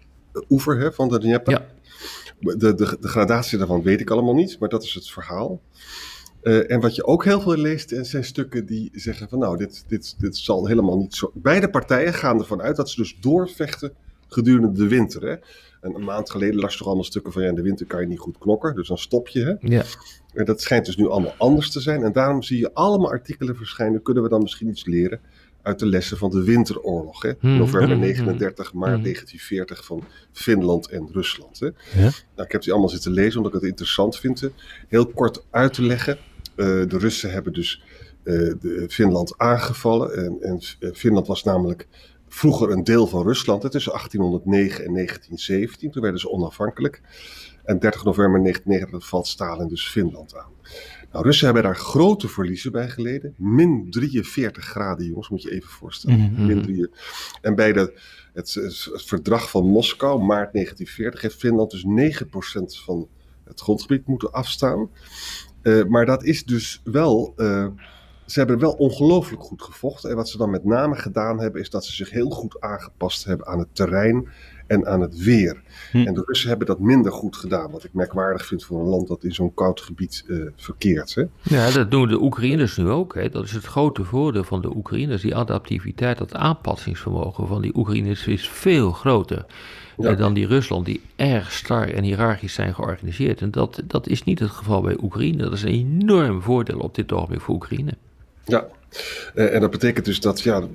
oever 0.48 0.78
hè, 0.78 0.92
van 0.92 1.08
de 1.08 1.18
Dnieper. 1.18 1.52
Ja. 1.52 1.66
De, 2.38 2.74
de, 2.74 2.96
de 3.00 3.08
gradatie 3.08 3.58
daarvan 3.58 3.82
weet 3.82 4.00
ik 4.00 4.10
allemaal 4.10 4.34
niet, 4.34 4.58
maar 4.58 4.68
dat 4.68 4.82
is 4.82 4.94
het 4.94 5.10
verhaal. 5.10 5.60
Uh, 6.42 6.70
en 6.70 6.80
wat 6.80 6.94
je 6.94 7.04
ook 7.04 7.24
heel 7.24 7.40
veel 7.40 7.56
leest, 7.56 7.94
zijn 8.00 8.24
stukken 8.24 8.66
die 8.66 8.90
zeggen 8.92 9.28
van 9.28 9.38
nou, 9.38 9.56
dit, 9.56 9.84
dit, 9.88 10.14
dit 10.18 10.36
zal 10.36 10.66
helemaal 10.66 10.96
niet 10.96 11.14
zo. 11.14 11.30
Beide 11.34 11.70
partijen 11.70 12.14
gaan 12.14 12.38
ervan 12.38 12.62
uit 12.62 12.76
dat 12.76 12.90
ze 12.90 13.00
dus 13.00 13.16
doorvechten 13.20 13.92
gedurende 14.28 14.72
de 14.72 14.88
winter. 14.88 15.22
Hè? 15.22 15.36
En 15.80 15.94
een 15.94 16.04
maand 16.04 16.30
geleden 16.30 16.60
las 16.60 16.72
je 16.72 16.78
toch 16.78 16.86
allemaal 16.86 17.04
stukken 17.04 17.32
van 17.32 17.42
ja, 17.42 17.48
in 17.48 17.54
de 17.54 17.62
winter 17.62 17.86
kan 17.86 18.00
je 18.00 18.06
niet 18.06 18.18
goed 18.18 18.38
knokken, 18.38 18.74
dus 18.74 18.88
dan 18.88 18.98
stop 18.98 19.28
je. 19.28 19.40
Hè? 19.44 19.68
Ja. 19.74 19.82
En 20.34 20.44
dat 20.44 20.60
schijnt 20.60 20.86
dus 20.86 20.96
nu 20.96 21.08
allemaal 21.08 21.34
anders 21.38 21.70
te 21.70 21.80
zijn. 21.80 22.02
En 22.02 22.12
daarom 22.12 22.42
zie 22.42 22.58
je 22.58 22.74
allemaal 22.74 23.10
artikelen 23.10 23.56
verschijnen. 23.56 24.02
Kunnen 24.02 24.22
we 24.22 24.28
dan 24.28 24.42
misschien 24.42 24.68
iets 24.68 24.86
leren 24.86 25.20
uit 25.62 25.78
de 25.78 25.86
lessen 25.86 26.16
van 26.16 26.30
de 26.30 26.44
winteroorlog? 26.44 27.22
Hè? 27.22 27.32
Hmm. 27.40 27.56
November 27.56 27.98
39, 27.98 28.72
maart 28.72 28.92
hmm. 28.92 29.02
1940 29.02 29.84
van 29.84 30.04
Finland 30.32 30.88
en 30.88 31.08
Rusland. 31.12 31.60
Hè? 31.60 31.66
Ja. 31.66 32.10
Nou, 32.34 32.46
ik 32.46 32.52
heb 32.52 32.62
die 32.62 32.72
allemaal 32.72 32.90
zitten 32.90 33.12
lezen 33.12 33.36
omdat 33.36 33.54
ik 33.54 33.60
het 33.60 33.70
interessant 33.70 34.18
vind. 34.18 34.40
Hè? 34.40 34.48
Heel 34.88 35.06
kort 35.06 35.44
uit 35.50 35.72
te 35.72 35.82
leggen. 35.82 36.18
Uh, 36.60 36.66
de 36.66 36.98
Russen 36.98 37.30
hebben 37.32 37.52
dus 37.52 37.82
uh, 38.24 38.54
de 38.60 38.86
Finland 38.88 39.38
aangevallen. 39.38 40.14
En, 40.16 40.36
en 40.40 40.60
uh, 40.80 40.92
Finland 40.92 41.26
was 41.26 41.42
namelijk 41.42 41.88
vroeger 42.28 42.70
een 42.70 42.84
deel 42.84 43.06
van 43.06 43.22
Rusland. 43.22 43.62
Hè, 43.62 43.70
tussen 43.70 43.92
1809 43.92 44.84
en 44.84 44.94
1917. 44.94 45.90
Toen 45.90 46.02
werden 46.02 46.20
ze 46.20 46.30
onafhankelijk. 46.30 47.00
En 47.64 47.78
30 47.78 48.04
november 48.04 48.40
1939 48.40 49.08
valt 49.08 49.26
Stalin 49.26 49.68
dus 49.68 49.88
Finland 49.88 50.36
aan. 50.36 50.52
Nou, 51.12 51.24
Russen 51.24 51.44
hebben 51.44 51.62
daar 51.62 51.76
grote 51.76 52.28
verliezen 52.28 52.72
bij 52.72 52.88
geleden. 52.88 53.34
Min 53.36 53.86
43 53.90 54.64
graden, 54.64 55.06
jongens, 55.06 55.28
moet 55.28 55.42
je 55.42 55.50
even 55.50 55.68
voorstellen. 55.68 56.18
Mhm. 56.18 56.30
Mm 56.30 56.36
-hmm. 56.36 56.46
Min 56.46 56.62
3. 56.62 56.90
En 57.40 57.54
bij 57.54 57.72
de, 57.72 58.00
het, 58.32 58.54
het, 58.54 58.90
verdrag 59.04 59.50
van 59.50 59.66
Moskou, 59.66 60.22
maart 60.22 60.52
1940, 60.52 61.20
heeft 61.20 61.36
Finland 61.36 61.70
dus 61.70 61.84
9% 61.84 62.84
van 62.84 63.08
het 63.44 63.60
grondgebied 63.60 64.06
moeten 64.06 64.32
afstaan. 64.32 64.90
Uh, 65.62 65.84
maar 65.84 66.06
dat 66.06 66.24
is 66.24 66.44
dus 66.44 66.80
wel. 66.84 67.34
Uh, 67.36 67.66
ze 68.26 68.38
hebben 68.38 68.58
wel 68.58 68.72
ongelooflijk 68.72 69.42
goed 69.42 69.62
gevochten. 69.62 70.10
En 70.10 70.16
wat 70.16 70.28
ze 70.28 70.36
dan 70.36 70.50
met 70.50 70.64
name 70.64 70.96
gedaan 70.96 71.40
hebben, 71.40 71.60
is 71.60 71.70
dat 71.70 71.84
ze 71.84 71.94
zich 71.94 72.10
heel 72.10 72.30
goed 72.30 72.60
aangepast 72.60 73.24
hebben 73.24 73.46
aan 73.46 73.58
het 73.58 73.74
terrein 73.74 74.28
en 74.70 74.86
aan 74.86 75.00
het 75.00 75.16
weer. 75.16 75.62
Hm. 75.90 76.06
En 76.06 76.14
de 76.14 76.22
Russen 76.26 76.48
hebben 76.48 76.66
dat 76.66 76.78
minder 76.78 77.12
goed 77.12 77.36
gedaan. 77.36 77.70
Wat 77.70 77.84
ik 77.84 77.92
merkwaardig 77.92 78.46
vind 78.46 78.64
voor 78.64 78.80
een 78.80 78.88
land 78.88 79.08
dat 79.08 79.24
in 79.24 79.34
zo'n 79.34 79.54
koud 79.54 79.80
gebied 79.80 80.24
uh, 80.26 80.46
verkeert. 80.56 81.14
Hè? 81.14 81.24
Ja, 81.42 81.70
dat 81.70 81.90
doen 81.90 82.08
de 82.08 82.22
Oekraïners 82.22 82.76
nu 82.76 82.88
ook. 82.88 83.14
Hè. 83.14 83.28
Dat 83.28 83.44
is 83.44 83.52
het 83.52 83.64
grote 83.64 84.04
voordeel 84.04 84.44
van 84.44 84.60
de 84.60 84.76
Oekraïners. 84.76 85.22
Die 85.22 85.36
adaptiviteit, 85.36 86.18
dat 86.18 86.34
aanpassingsvermogen 86.34 87.46
van 87.46 87.62
die 87.62 87.76
Oekraïners 87.76 88.26
is 88.26 88.48
veel 88.48 88.90
groter. 88.92 89.46
Ja. 89.96 90.14
dan 90.14 90.34
die 90.34 90.46
Rusland, 90.46 90.86
die 90.86 91.00
erg 91.16 91.52
star 91.52 91.88
en 91.88 92.02
hiërarchisch 92.02 92.54
zijn 92.54 92.74
georganiseerd. 92.74 93.40
En 93.40 93.50
dat, 93.50 93.82
dat 93.86 94.06
is 94.06 94.24
niet 94.24 94.38
het 94.38 94.50
geval 94.50 94.80
bij 94.80 94.96
Oekraïne. 95.02 95.42
Dat 95.42 95.52
is 95.52 95.62
een 95.62 95.68
enorm 95.68 96.42
voordeel 96.42 96.78
op 96.78 96.94
dit 96.94 97.12
ogenblik 97.12 97.40
voor 97.40 97.54
Oekraïne. 97.54 97.92
Ja, 98.44 98.66
uh, 99.34 99.54
en 99.54 99.60
dat 99.60 99.70
betekent 99.70 100.04
dus 100.04 100.20
dat 100.20 100.40
ja, 100.40 100.68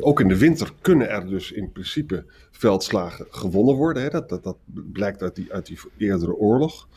ook 0.00 0.20
in 0.20 0.28
de 0.28 0.38
winter 0.38 0.72
kunnen 0.80 1.08
er 1.08 1.26
dus 1.26 1.52
in 1.52 1.72
principe 1.72 2.24
veldslagen 2.50 3.26
gewonnen 3.30 3.74
worden. 3.74 4.02
Hè? 4.02 4.10
Dat, 4.10 4.28
dat, 4.28 4.42
dat 4.42 4.56
blijkt 4.92 5.22
uit 5.22 5.34
die, 5.34 5.52
uit 5.52 5.66
die 5.66 5.78
eerdere 5.96 6.34
oorlog. 6.34 6.88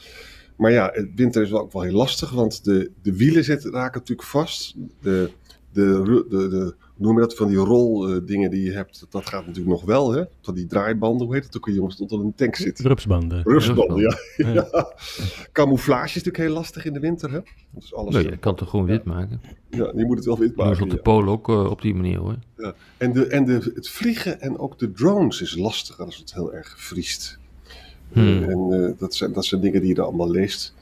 Maar 0.55 0.71
ja, 0.71 0.93
winter 1.15 1.41
is 1.41 1.49
wel 1.49 1.61
ook 1.61 1.73
wel 1.73 1.81
heel 1.81 1.93
lastig, 1.93 2.31
want 2.31 2.63
de, 2.63 2.91
de 3.01 3.15
wielen 3.15 3.43
zitten, 3.43 3.71
raken 3.71 3.99
natuurlijk 3.99 4.27
vast. 4.27 4.75
De, 5.01 5.31
de, 5.71 6.25
de, 6.29 6.47
de, 6.47 6.75
noem 6.97 7.13
je 7.13 7.19
dat, 7.19 7.35
van 7.35 7.47
die 7.47 7.57
roldingen 7.57 8.45
uh, 8.45 8.49
die 8.49 8.63
je 8.63 8.71
hebt, 8.71 8.99
dat, 8.99 9.11
dat, 9.11 9.29
gaat 9.29 9.45
natuurlijk 9.45 9.75
nog 9.75 9.85
wel, 9.85 10.11
hè? 10.11 10.23
Van 10.41 10.53
die 10.53 10.65
draaibanden, 10.65 11.25
hoe 11.25 11.35
heet 11.35 11.45
het 11.45 11.57
ook, 11.57 11.69
jongens, 11.69 11.95
tot 11.95 12.11
in 12.11 12.19
een 12.19 12.35
tank 12.35 12.55
zit. 12.55 12.79
Rupsbanden. 12.79 13.41
Rupsbanden, 13.43 13.97
ja. 13.97 14.17
ja. 14.37 14.53
ja. 14.53 14.93
Camouflage 15.51 16.05
is 16.05 16.13
natuurlijk 16.13 16.43
heel 16.43 16.53
lastig 16.53 16.85
in 16.85 16.93
de 16.93 16.99
winter, 16.99 17.31
hè? 17.31 17.39
Dus 17.71 17.93
alles 17.93 18.13
nee, 18.13 18.23
je 18.23 18.37
kan 18.37 18.55
het 18.55 18.69
gewoon 18.69 18.85
wit 18.85 19.03
maken. 19.03 19.41
Ja, 19.69 19.91
je 19.95 20.05
moet 20.05 20.17
het 20.17 20.25
wel 20.25 20.37
wit 20.37 20.55
maken. 20.55 20.77
Dat 20.77 20.87
is 20.87 20.93
op 20.93 20.97
de 20.97 21.01
polen 21.01 21.29
ook 21.29 21.49
uh, 21.49 21.69
op 21.69 21.81
die 21.81 21.95
manier, 21.95 22.17
hoor. 22.17 22.35
Ja. 22.57 22.73
En, 22.97 23.13
de, 23.13 23.27
en 23.27 23.45
de, 23.45 23.71
het 23.75 23.89
vliegen 23.89 24.41
en 24.41 24.59
ook 24.59 24.79
de 24.79 24.91
drones 24.91 25.41
is 25.41 25.55
lastiger 25.55 26.05
als 26.05 26.17
het 26.17 26.33
heel 26.33 26.53
erg 26.53 26.75
vriest. 26.77 27.39
Hmm. 28.13 28.43
En 28.43 28.95
dat, 28.99 29.15
zijn, 29.15 29.33
dat 29.33 29.45
zijn 29.45 29.61
dingen 29.61 29.81
die 29.81 29.89
je 29.89 29.95
er 29.95 30.03
allemaal 30.03 30.29
leest. 30.29 30.75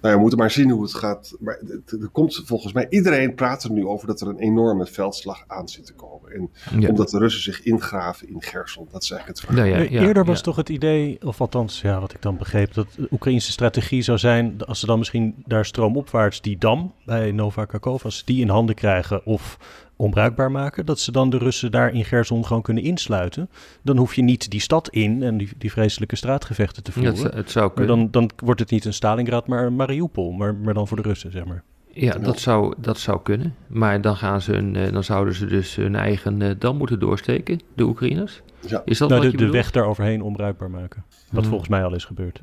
Nou 0.00 0.08
ja, 0.08 0.14
we 0.14 0.20
moeten 0.20 0.38
maar 0.38 0.50
zien 0.50 0.70
hoe 0.70 0.82
het 0.82 0.94
gaat. 0.94 1.36
Maar 1.40 1.58
er 1.86 2.08
komt 2.12 2.42
volgens 2.44 2.72
mij, 2.72 2.86
iedereen 2.90 3.34
praat 3.34 3.64
er 3.64 3.70
nu 3.72 3.86
over 3.86 4.06
dat 4.06 4.20
er 4.20 4.28
een 4.28 4.38
enorme 4.38 4.86
veldslag 4.86 5.44
aan 5.46 5.68
zit 5.68 5.86
te 5.86 5.92
komen. 5.94 6.32
En 6.32 6.50
Ja. 6.80 6.88
omdat 6.88 7.10
de 7.10 7.18
Russen 7.18 7.42
zich 7.42 7.62
ingraven 7.62 8.28
in 8.28 8.42
Gerson. 8.42 8.88
Dat 8.90 9.02
is 9.02 9.10
eigenlijk 9.10 9.40
het 9.40 9.48
verhaal. 9.50 9.66
Ja, 9.68 9.76
Eh, 9.76 9.90
ja, 9.90 10.02
Eerder 10.02 10.24
was 10.24 10.42
toch 10.42 10.56
het 10.56 10.68
idee, 10.68 11.18
of 11.22 11.40
althans 11.40 11.80
ja, 11.80 12.00
wat 12.00 12.12
ik 12.12 12.22
dan 12.22 12.36
begreep, 12.36 12.74
dat 12.74 12.86
de 12.96 13.08
Oekraïnse 13.10 13.50
strategie 13.50 14.02
zou 14.02 14.18
zijn, 14.18 14.64
als 14.64 14.80
ze 14.80 14.86
dan 14.86 14.98
misschien 14.98 15.34
daar 15.46 15.64
stroomopwaarts 15.64 16.40
die 16.40 16.58
dam 16.58 16.92
bij 17.04 17.32
Nova 17.32 17.66
ze 18.08 18.22
die 18.24 18.40
in 18.40 18.48
handen 18.48 18.74
krijgen 18.74 19.24
of 19.26 19.58
onbruikbaar 20.00 20.50
maken, 20.50 20.86
dat 20.86 21.00
ze 21.00 21.12
dan 21.12 21.30
de 21.30 21.38
Russen 21.38 21.70
daar 21.70 21.92
in 21.94 22.04
Gerson 22.04 22.46
gewoon 22.46 22.62
kunnen 22.62 22.82
insluiten. 22.82 23.50
Dan 23.82 23.96
hoef 23.96 24.14
je 24.14 24.22
niet 24.22 24.50
die 24.50 24.60
stad 24.60 24.88
in 24.88 25.22
en 25.22 25.36
die, 25.36 25.48
die 25.58 25.70
vreselijke 25.72 26.16
straatgevechten 26.16 26.82
te 26.82 26.90
Ja, 26.94 26.96
voeren. 27.12 27.24
het, 27.24 27.34
het 27.34 27.50
zou 27.50 27.66
maar 27.66 27.74
kunnen. 27.74 27.96
dan, 27.96 28.08
dan 28.10 28.30
wordt 28.44 28.60
het 28.60 28.70
niet 28.70 28.84
een 28.84 28.92
Stalingrad, 28.94 29.46
maar 29.46 29.66
een 29.66 29.76
Mariupol, 29.76 30.32
maar, 30.32 30.54
maar 30.54 30.74
dan 30.74 30.88
voor 30.88 30.96
de 30.96 31.02
Russen, 31.02 31.30
zeg 31.30 31.44
maar. 31.44 31.62
Ja, 31.92 32.18
dat 32.18 32.38
zou, 32.38 32.74
dat 32.78 32.98
zou 32.98 33.20
kunnen. 33.22 33.54
Maar 33.66 34.00
dan, 34.00 34.16
gaan 34.16 34.40
ze 34.40 34.52
hun, 34.52 34.76
eh, 34.76 34.92
dan 34.92 35.04
zouden 35.04 35.34
ze 35.34 35.46
dus 35.46 35.74
hun 35.74 35.94
eigen 35.94 36.42
eh, 36.42 36.50
dam 36.58 36.76
moeten 36.76 37.00
doorsteken, 37.00 37.60
de 37.74 37.82
Oekraïners. 37.84 38.42
Ja. 38.66 38.82
Is 38.84 38.98
dat 38.98 39.08
Nou, 39.08 39.22
wat 39.22 39.30
de, 39.32 39.38
je 39.38 39.44
de 39.44 39.52
weg 39.52 39.70
daar 39.70 39.84
overheen 39.84 40.22
onbruikbaar 40.22 40.70
maken. 40.70 41.04
Wat 41.30 41.40
Hmm. 41.40 41.50
volgens 41.50 41.70
mij 41.70 41.84
al 41.84 41.94
is 41.94 42.04
gebeurd. 42.04 42.42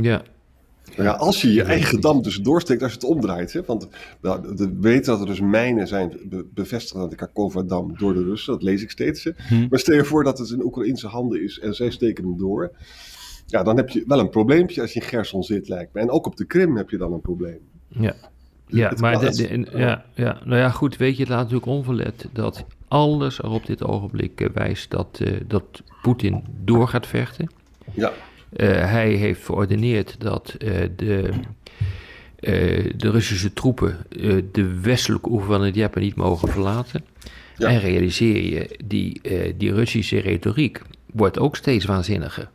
Ja, 0.00 0.22
Nou 0.96 1.02
ja, 1.08 1.10
als 1.14 1.42
je 1.42 1.52
je 1.52 1.62
eigen 1.62 2.00
dam 2.00 2.22
dus 2.22 2.36
doorsteekt, 2.36 2.82
als 2.82 2.90
je 2.92 2.98
het 2.98 3.06
omdraait. 3.06 3.52
Hè, 3.52 3.60
want 3.66 3.88
nou, 4.20 4.54
we 4.56 4.72
weten 4.80 5.12
dat 5.12 5.20
er 5.20 5.26
dus 5.26 5.40
mijnen 5.40 5.88
zijn 5.88 6.16
be- 6.24 6.46
bevestigd 6.54 7.00
aan 7.02 7.08
de 7.08 7.16
Kakova-dam 7.16 7.94
door 7.98 8.14
de 8.14 8.22
Russen. 8.22 8.52
Dat 8.52 8.62
lees 8.62 8.82
ik 8.82 8.90
steeds. 8.90 9.24
Hè. 9.24 9.30
Hm. 9.48 9.66
Maar 9.70 9.78
stel 9.78 9.94
je 9.94 10.04
voor 10.04 10.24
dat 10.24 10.38
het 10.38 10.50
in 10.50 10.64
Oekraïnse 10.64 11.06
handen 11.06 11.42
is 11.42 11.58
en 11.58 11.74
zij 11.74 11.90
steken 11.90 12.24
hem 12.24 12.38
door. 12.38 12.72
Ja, 13.46 13.62
dan 13.62 13.76
heb 13.76 13.88
je 13.88 14.04
wel 14.06 14.18
een 14.18 14.30
probleempje 14.30 14.80
als 14.80 14.92
je 14.92 15.00
in 15.00 15.06
Gerson 15.06 15.42
zit, 15.42 15.68
lijkt 15.68 15.94
me. 15.94 16.00
En 16.00 16.10
ook 16.10 16.26
op 16.26 16.36
de 16.36 16.44
Krim 16.44 16.76
heb 16.76 16.90
je 16.90 16.96
dan 16.96 17.12
een 17.12 17.20
probleem. 17.20 17.58
ja. 17.88 18.14
Ja, 18.66 18.88
Het 18.88 19.00
maar 19.00 19.18
de, 19.20 19.30
de- 19.30 19.66
ja, 19.78 20.04
ja, 20.14 20.40
nou 20.44 20.58
ja, 20.58 20.70
goed, 20.70 20.96
weet 20.96 21.14
je, 21.16 21.20
het 21.20 21.28
laat 21.28 21.38
natuurlijk 21.38 21.66
onverlet 21.66 22.26
dat 22.32 22.64
alles 22.88 23.38
er 23.38 23.50
op 23.50 23.66
dit 23.66 23.84
ogenblik 23.84 24.40
eh, 24.40 24.48
wijst 24.54 24.90
dat, 24.90 25.18
eh, 25.24 25.40
dat 25.46 25.64
Poetin 26.02 26.44
door 26.64 26.88
gaat 26.88 27.06
vechten. 27.06 27.50
Ja, 27.94 28.12
hij 28.56 29.10
heeft 29.10 29.40
verordeneerd 29.40 30.16
dat 30.18 30.54
eh, 30.58 30.70
de, 30.96 31.30
eh, 32.36 32.90
de 32.96 33.10
Russische 33.10 33.52
troepen 33.52 33.96
eh, 34.20 34.36
de 34.52 34.80
westelijke 34.80 35.30
oever 35.30 35.46
van 35.46 35.62
het 35.62 35.72
Dnieper 35.72 36.00
niet 36.00 36.16
mogen 36.16 36.48
verlaten. 36.48 37.04
Ja. 37.56 37.68
En 37.68 37.80
realiseer 37.80 38.44
je, 38.44 38.78
die, 38.84 39.20
eh, 39.22 39.52
die 39.56 39.72
Russische 39.74 40.18
retoriek 40.18 40.80
wordt 41.12 41.38
ook 41.38 41.56
steeds 41.56 41.84
waanzinniger. 41.84 42.48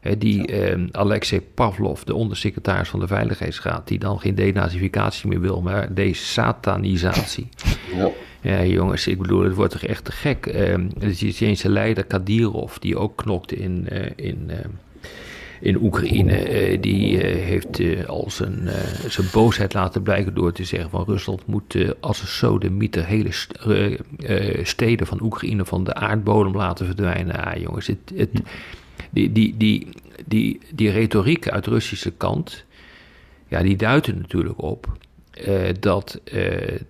Hè, 0.00 0.18
die 0.18 0.46
eh, 0.46 0.82
Alexei 0.90 1.40
Pavlov, 1.40 2.02
de 2.02 2.14
ondersecretaris 2.14 2.88
van 2.88 3.00
de 3.00 3.06
Veiligheidsraad, 3.06 3.88
die 3.88 3.98
dan 3.98 4.20
geen 4.20 4.34
denazificatie 4.34 5.28
meer 5.28 5.40
wil, 5.40 5.60
maar 5.62 5.94
desatanisatie. 5.94 7.48
ja. 7.96 8.10
Ja, 8.40 8.64
jongens, 8.64 9.06
ik 9.06 9.18
bedoel, 9.18 9.42
het 9.42 9.54
wordt 9.54 9.72
toch 9.72 9.82
echt 9.82 10.04
te 10.04 10.12
gek. 10.12 10.46
Ehm 10.46 10.88
de 10.98 11.10
Tsjetsjeense 11.10 11.68
leider 11.68 12.04
Kadyrov, 12.04 12.76
die 12.76 12.98
ook 12.98 13.16
knokte 13.16 13.56
in, 13.56 13.88
eh, 13.88 14.10
in, 14.16 14.50
eh, 14.50 14.56
in 15.60 15.82
Oekraïne, 15.82 16.36
eh, 16.36 16.80
die 16.80 17.20
eh, 17.22 17.44
heeft 17.44 17.80
eh, 17.80 18.04
al 18.04 18.30
zijn, 18.30 18.68
zijn 19.08 19.26
boosheid 19.32 19.74
laten 19.74 20.02
blijken 20.02 20.34
door 20.34 20.52
te 20.52 20.64
zeggen 20.64 20.90
van 20.90 21.04
Rusland 21.04 21.46
moet 21.46 21.76
als 22.00 22.20
een 22.20 22.26
sodemieter 22.26 23.04
hele 23.06 23.32
st- 23.32 23.66
steden 24.62 25.06
van 25.06 25.22
Oekraïne 25.22 25.64
van 25.64 25.84
de 25.84 25.94
aardbodem 25.94 26.54
laten 26.54 26.86
verdwijnen. 26.86 27.44
Ah, 27.44 27.60
jongens, 27.60 27.86
het, 27.86 28.12
het, 28.14 28.30
die, 29.10 29.32
die, 29.32 29.56
die, 29.56 29.88
die, 30.26 30.60
die 30.74 30.90
retoriek 30.90 31.48
uit 31.48 31.64
de 31.64 31.70
Russische 31.70 32.10
kant, 32.10 32.64
ja, 33.48 33.62
die 33.62 33.76
duidt 33.76 34.06
er 34.06 34.16
natuurlijk 34.16 34.62
op 34.62 34.96
dat, 35.80 36.20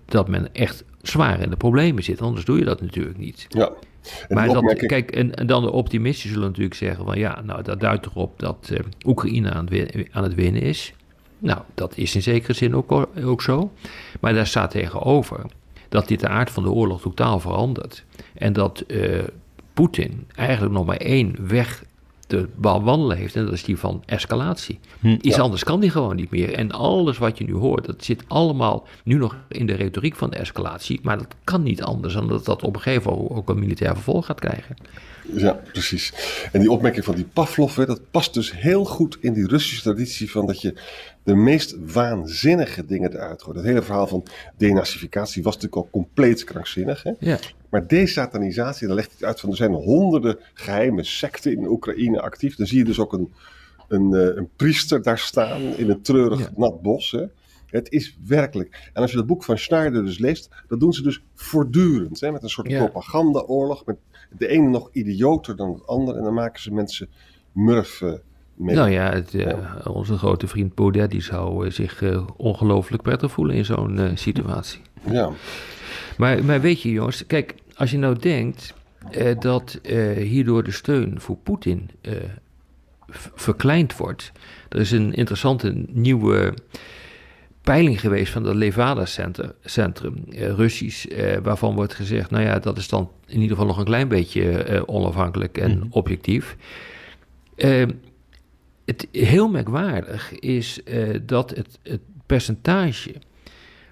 dat 0.05 0.27
men 0.27 0.53
echt 0.53 0.83
zwaar 1.01 1.41
in 1.41 1.49
de 1.49 1.55
problemen 1.57 2.03
zit. 2.03 2.21
Anders 2.21 2.45
doe 2.45 2.59
je 2.59 2.65
dat 2.65 2.81
natuurlijk 2.81 3.17
niet. 3.17 3.45
ja. 3.49 3.71
Maar 4.29 4.47
dat, 4.47 4.75
kijk, 4.85 5.11
en, 5.11 5.33
en 5.35 5.47
dan 5.47 5.63
de 5.63 5.71
optimisten 5.71 6.29
zullen 6.29 6.47
natuurlijk 6.47 6.75
zeggen 6.75 7.05
van 7.05 7.17
ja, 7.17 7.41
nou 7.41 7.63
dat 7.63 7.79
duidt 7.79 8.05
erop 8.05 8.39
dat 8.39 8.69
eh, 8.73 8.79
Oekraïne 9.05 9.51
aan 9.51 9.65
het, 9.65 9.69
win- 9.69 10.07
aan 10.11 10.23
het 10.23 10.35
winnen 10.35 10.61
is. 10.61 10.93
Nou, 11.39 11.59
dat 11.73 11.97
is 11.97 12.15
in 12.15 12.21
zekere 12.21 12.53
zin 12.53 12.75
ook, 12.75 13.07
ook 13.23 13.41
zo. 13.41 13.71
Maar 14.19 14.33
daar 14.33 14.47
staat 14.47 14.71
tegenover 14.71 15.45
dat 15.89 16.07
dit 16.07 16.19
de 16.19 16.27
aard 16.27 16.49
van 16.49 16.63
de 16.63 16.71
oorlog 16.71 17.01
totaal 17.01 17.39
verandert. 17.39 18.03
En 18.33 18.53
dat 18.53 18.79
eh, 18.79 19.23
Poetin 19.73 20.27
eigenlijk 20.35 20.73
nog 20.73 20.85
maar 20.85 20.97
één 20.97 21.35
weg 21.47 21.83
te 22.27 22.47
bewandelen 22.55 23.17
heeft. 23.17 23.35
En 23.35 23.43
dat 23.45 23.53
is 23.53 23.63
die 23.63 23.77
van 23.77 24.03
escalatie. 24.05 24.79
Iets 25.01 25.35
Ja. 25.35 25.41
anders 25.41 25.63
kan 25.63 25.79
die 25.79 25.89
gewoon 25.89 26.15
niet 26.15 26.31
meer. 26.31 26.53
En 26.53 26.71
alles 26.71 27.17
wat 27.17 27.37
je 27.37 27.43
nu 27.43 27.53
hoort, 27.53 27.85
dat 27.85 28.03
zit 28.03 28.23
allemaal 28.27 28.87
nu 29.03 29.15
nog 29.15 29.37
in 29.47 29.65
de 29.65 29.73
retoriek 29.75 30.15
van 30.15 30.29
de 30.29 30.37
escalatie. 30.37 30.99
Maar 31.03 31.17
dat 31.17 31.35
kan 31.43 31.63
niet 31.63 31.81
anders 31.83 32.13
dan 32.13 32.27
dat 32.27 32.45
dat 32.45 32.63
op 32.63 32.75
een 32.75 32.81
gegeven 32.81 33.11
moment 33.11 33.31
ook 33.31 33.49
een 33.49 33.59
militair 33.59 33.93
vervolg 33.93 34.25
gaat 34.25 34.39
krijgen. 34.39 34.75
Ja, 35.35 35.59
precies. 35.71 36.13
En 36.51 36.59
die 36.59 36.71
opmerking 36.71 37.05
van 37.05 37.15
die 37.15 37.25
Pavlov, 37.33 37.75
hè, 37.75 37.85
dat 37.85 38.01
past 38.11 38.33
dus 38.33 38.51
heel 38.59 38.85
goed 38.85 39.17
in 39.19 39.33
die 39.33 39.47
Russische 39.47 39.81
traditie 39.81 40.31
van 40.31 40.45
dat 40.45 40.61
je 40.61 40.73
de 41.23 41.35
meest 41.35 41.75
waanzinnige 41.93 42.85
dingen 42.85 43.13
eruit 43.13 43.43
gooit. 43.43 43.57
Het 43.57 43.65
hele 43.65 43.81
verhaal 43.81 44.07
van 44.07 44.23
denazificatie 44.57 45.43
was 45.43 45.53
natuurlijk 45.53 45.81
al 45.81 45.89
compleet 45.91 46.43
krankzinnig. 46.43 47.03
Hè? 47.03 47.11
Ja. 47.19 47.37
Maar 47.69 47.87
desatanisatie, 47.87 48.87
daar 48.87 48.95
legt 48.95 49.07
hij 49.07 49.17
het 49.19 49.27
uit 49.27 49.39
van 49.39 49.49
er 49.49 49.55
zijn 49.55 49.73
honderden 49.73 50.37
geheime 50.53 51.03
secten 51.03 51.51
in 51.51 51.67
Oekraïne 51.67 52.21
actief. 52.21 52.55
Dan 52.55 52.67
zie 52.67 52.77
je 52.77 52.85
dus 52.85 52.99
ook 52.99 53.13
een, 53.13 53.33
een, 53.87 54.13
eh, 54.13 54.35
een 54.35 54.49
priester 54.55 55.01
daar 55.01 55.17
staan 55.19 55.61
in 55.61 55.89
een 55.89 56.01
treurig 56.01 56.39
Ja. 56.39 56.49
nat 56.55 56.81
bos. 56.81 57.11
Hè? 57.11 57.23
Het 57.65 57.91
is 57.91 58.17
werkelijk. 58.27 58.89
En 58.93 59.01
als 59.01 59.11
je 59.11 59.17
dat 59.17 59.27
boek 59.27 59.43
van 59.43 59.57
Schneider 59.57 60.05
dus 60.05 60.17
leest, 60.19 60.49
dat 60.67 60.79
doen 60.79 60.93
ze 60.93 61.01
dus 61.01 61.23
voortdurend. 61.33 62.19
Hè? 62.19 62.31
Met 62.31 62.43
een 62.43 62.49
soort 62.49 62.69
Ja. 62.69 62.77
propagandaoorlog. 62.77 63.85
Met 63.85 63.97
de 64.37 64.47
ene 64.47 64.69
nog 64.69 64.89
idioter 64.91 65.55
dan 65.55 65.73
het 65.73 65.87
ander. 65.87 66.15
En 66.15 66.23
dan 66.23 66.33
maken 66.33 66.61
ze 66.61 66.73
mensen 66.73 67.07
murf 67.51 68.01
eh, 68.01 68.13
mee. 68.55 68.75
Nou 68.75 68.89
ja, 68.89 69.11
het, 69.13 69.33
eh, 69.33 69.75
onze 69.83 70.17
grote 70.17 70.47
vriend 70.47 70.75
Baudet 70.75 71.11
die 71.11 71.21
zou 71.21 71.65
eh, 71.65 71.71
zich 71.71 72.03
ongelooflijk 72.37 73.03
prettig 73.03 73.31
voelen 73.31 73.55
in 73.55 73.65
zo'n 73.65 74.11
situatie. 74.15 74.81
Ja, 75.09 75.29
Maar, 76.17 76.43
maar 76.45 76.61
weet 76.61 76.81
je 76.81 76.91
jongens, 76.91 77.25
kijk, 77.27 77.55
als 77.75 77.91
je 77.91 77.97
nou 77.97 78.19
denkt 78.19 78.73
eh, 79.11 79.39
dat 79.39 79.79
eh, 79.83 80.11
hierdoor 80.11 80.63
de 80.63 80.71
steun 80.71 81.21
voor 81.21 81.35
Poetin 81.37 81.89
v- 83.09 83.27
verkleind 83.35 83.97
wordt. 83.97 84.31
Er 84.69 84.79
is 84.79 84.91
een 84.91 85.13
interessante 85.13 85.85
nieuwe 85.87 86.53
peiling 87.61 87.99
geweest 87.99 88.31
van 88.31 88.43
het 88.43 88.55
Levada 88.55 89.05
Center, 89.05 89.55
Centrum, 89.63 90.23
Russisch, 90.29 91.05
waarvan 91.43 91.75
wordt 91.75 91.93
gezegd, 91.93 92.29
nou 92.31 92.43
ja, 92.43 92.59
dat 92.59 92.77
is 92.77 92.87
dan 92.87 93.11
in 93.25 93.33
ieder 93.35 93.49
geval 93.49 93.65
nog 93.65 93.77
een 93.77 93.85
klein 93.85 94.07
beetje 94.07 94.83
onafhankelijk 94.87 95.57
en 95.57 95.87
objectief. 95.89 96.55
Eh, 97.55 97.85
het 98.85 99.07
heel 99.11 99.47
merkwaardig 99.49 100.39
is 100.39 100.79
dat 101.21 101.49
het, 101.49 101.79
het 101.83 102.01
percentage 102.25 103.13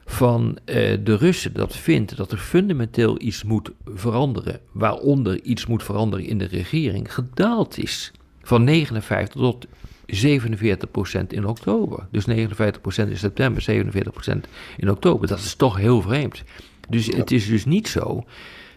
van 0.05 0.57
eh, 0.65 0.97
de 1.03 1.15
Russen 1.15 1.53
dat 1.53 1.75
vindt 1.75 2.17
dat 2.17 2.31
er 2.31 2.37
fundamenteel 2.37 3.21
iets 3.21 3.43
moet 3.43 3.71
veranderen, 3.85 4.59
waaronder 4.71 5.41
iets 5.41 5.65
moet 5.65 5.83
veranderen 5.83 6.25
in 6.25 6.37
de 6.37 6.45
regering, 6.45 7.13
gedaald 7.13 7.77
is. 7.77 8.11
Van 8.41 8.63
59 8.63 9.41
tot 9.41 9.67
47 10.05 10.91
procent 10.91 11.33
in 11.33 11.45
oktober. 11.45 12.07
Dus 12.11 12.25
59 12.25 12.81
procent 12.81 13.09
in 13.09 13.17
september, 13.17 13.61
47 13.61 14.11
procent 14.13 14.47
in 14.77 14.91
oktober. 14.91 15.27
Dat 15.27 15.39
is 15.39 15.55
toch 15.55 15.77
heel 15.77 16.01
vreemd. 16.01 16.43
Dus 16.89 17.05
het 17.05 17.31
is 17.31 17.47
dus 17.47 17.65
niet 17.65 17.87
zo 17.87 18.23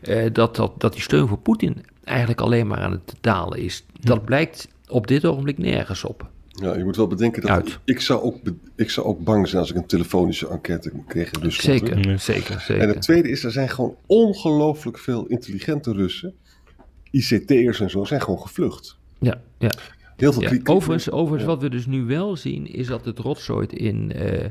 eh, 0.00 0.32
dat, 0.32 0.56
dat, 0.56 0.80
dat 0.80 0.92
die 0.92 1.02
steun 1.02 1.28
voor 1.28 1.38
Poetin 1.38 1.84
eigenlijk 2.04 2.40
alleen 2.40 2.66
maar 2.66 2.78
aan 2.78 2.92
het 2.92 3.14
dalen 3.20 3.58
is. 3.58 3.84
Dat 4.00 4.24
blijkt 4.24 4.68
op 4.88 5.06
dit 5.06 5.24
ogenblik 5.24 5.58
nergens 5.58 6.04
op. 6.04 6.30
ja, 6.62 6.76
je 6.76 6.84
moet 6.84 6.96
wel 6.96 7.06
bedenken 7.06 7.42
dat 7.42 7.50
Uit. 7.50 7.78
ik 7.84 8.00
zou, 8.00 8.22
ook, 8.22 8.36
ik 8.76 8.90
zou 8.90 9.06
ook 9.06 9.24
bang 9.24 9.48
zijn 9.48 9.60
als 9.60 9.70
ik 9.70 9.76
een 9.76 9.86
telefonische 9.86 10.48
enquête 10.48 10.92
kreeg 11.06 11.30
in 11.32 11.42
Rusland. 11.42 11.78
Zeker, 11.78 12.18
zeker, 12.20 12.60
zeker. 12.60 12.82
En 12.82 12.88
het 12.88 13.02
tweede 13.02 13.28
is, 13.30 13.44
er 13.44 13.50
zijn 13.52 13.68
gewoon 13.68 13.96
ongelooflijk 14.06 14.98
veel 14.98 15.26
intelligente 15.26 15.92
Russen. 15.92 16.34
ICT'ers 17.10 17.80
en 17.80 17.90
zo 17.90 18.04
zijn 18.04 18.20
gewoon 18.22 18.40
gevlucht. 18.40 18.96
Ja, 19.18 19.40
ja. 19.58 19.70
Heel 20.16 20.32
veel 20.32 20.42
Ja, 20.42 20.58
overigens, 20.64 21.44
wat 21.44 21.60
we 21.62 21.70
dus 21.70 21.86
nu 21.86 22.04
wel 22.04 22.36
zien, 22.36 22.66
is 22.72 22.86
dat 22.86 23.04
het 23.04 23.18
rotzooit 23.18 23.72
in, 23.72 24.12
eh, 24.12 24.44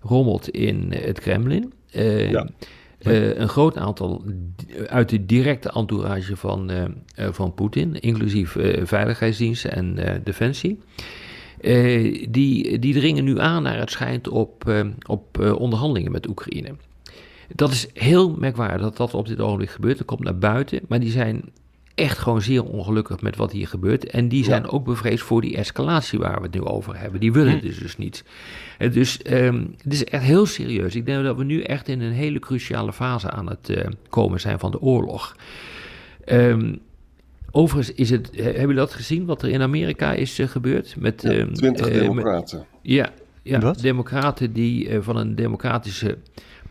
rommelt 0.00 0.48
in 0.48 0.92
het 0.92 1.20
Kremlin. 1.20 1.72
Eh, 1.90 2.30
Ja. 2.30 2.48
eh, 2.98 3.36
een 3.38 3.48
groot 3.48 3.76
aantal 3.76 4.24
uit 4.86 5.08
de 5.08 5.26
directe 5.26 5.70
entourage 5.70 6.36
van, 6.36 6.70
eh, 6.70 6.84
eh, 7.14 7.32
van 7.32 7.54
Poetin, 7.54 8.00
inclusief 8.00 8.56
eh, 8.56 8.86
veiligheidsdiensten 8.86 9.72
en 9.72 9.98
eh, 9.98 10.14
defensie. 10.24 10.78
Eh, 11.66 12.26
die, 12.28 12.78
die 12.78 12.94
dringen 12.94 13.24
nu 13.24 13.40
aan 13.40 13.62
naar 13.62 13.78
het 13.78 13.90
schijnt 13.90 14.28
op, 14.28 14.68
eh, 14.68 14.86
op 15.06 15.40
eh, 15.40 15.60
onderhandelingen 15.60 16.12
met 16.12 16.28
Oekraïne. 16.28 16.74
Dat 17.54 17.70
is 17.70 17.86
heel 17.92 18.36
merkwaardig 18.38 18.80
dat 18.80 18.96
dat 18.96 19.14
op 19.14 19.26
dit 19.26 19.40
ogenblik 19.40 19.70
gebeurt. 19.70 19.98
Dat 19.98 20.06
komt 20.06 20.24
naar 20.24 20.38
buiten, 20.38 20.80
maar 20.88 21.00
die 21.00 21.10
zijn 21.10 21.42
echt 21.94 22.18
gewoon 22.18 22.42
zeer 22.42 22.64
ongelukkig 22.64 23.20
met 23.20 23.36
wat 23.36 23.52
hier 23.52 23.68
gebeurt. 23.68 24.06
En 24.06 24.28
die 24.28 24.44
zijn 24.44 24.68
ook 24.68 24.84
bevreesd 24.84 25.22
voor 25.22 25.40
die 25.40 25.56
escalatie 25.56 26.18
waar 26.18 26.36
we 26.36 26.42
het 26.42 26.54
nu 26.54 26.62
over 26.62 26.98
hebben. 26.98 27.20
Die 27.20 27.32
willen 27.32 27.60
dus, 27.60 27.78
dus 27.78 27.96
niet. 27.96 28.24
En 28.78 28.92
dus 28.92 29.20
um, 29.30 29.74
het 29.82 29.92
is 29.92 30.04
echt 30.04 30.24
heel 30.24 30.46
serieus. 30.46 30.94
Ik 30.94 31.06
denk 31.06 31.24
dat 31.24 31.36
we 31.36 31.44
nu 31.44 31.62
echt 31.62 31.88
in 31.88 32.00
een 32.00 32.12
hele 32.12 32.38
cruciale 32.38 32.92
fase 32.92 33.30
aan 33.30 33.48
het 33.48 33.84
komen 34.08 34.40
zijn 34.40 34.58
van 34.58 34.70
de 34.70 34.80
oorlog. 34.80 35.36
Um, 36.26 36.80
overigens 37.50 37.96
is 37.96 38.10
het, 38.10 38.30
hebben 38.34 38.60
jullie 38.60 38.74
dat 38.74 38.92
gezien 38.92 39.24
wat 39.24 39.42
er 39.42 39.48
in 39.48 39.62
Amerika 39.62 40.12
is 40.12 40.38
uh, 40.38 40.48
gebeurd? 40.48 40.94
Met 40.98 41.22
ja, 41.22 41.30
um, 41.30 41.54
20 41.54 41.88
uh, 41.88 42.00
democraten. 42.00 42.58
Met, 42.58 42.66
ja, 42.82 43.10
ja 43.42 43.72
democraten 43.72 44.52
die 44.52 45.00
van 45.00 45.16
een 45.16 45.34
democratische 45.34 46.18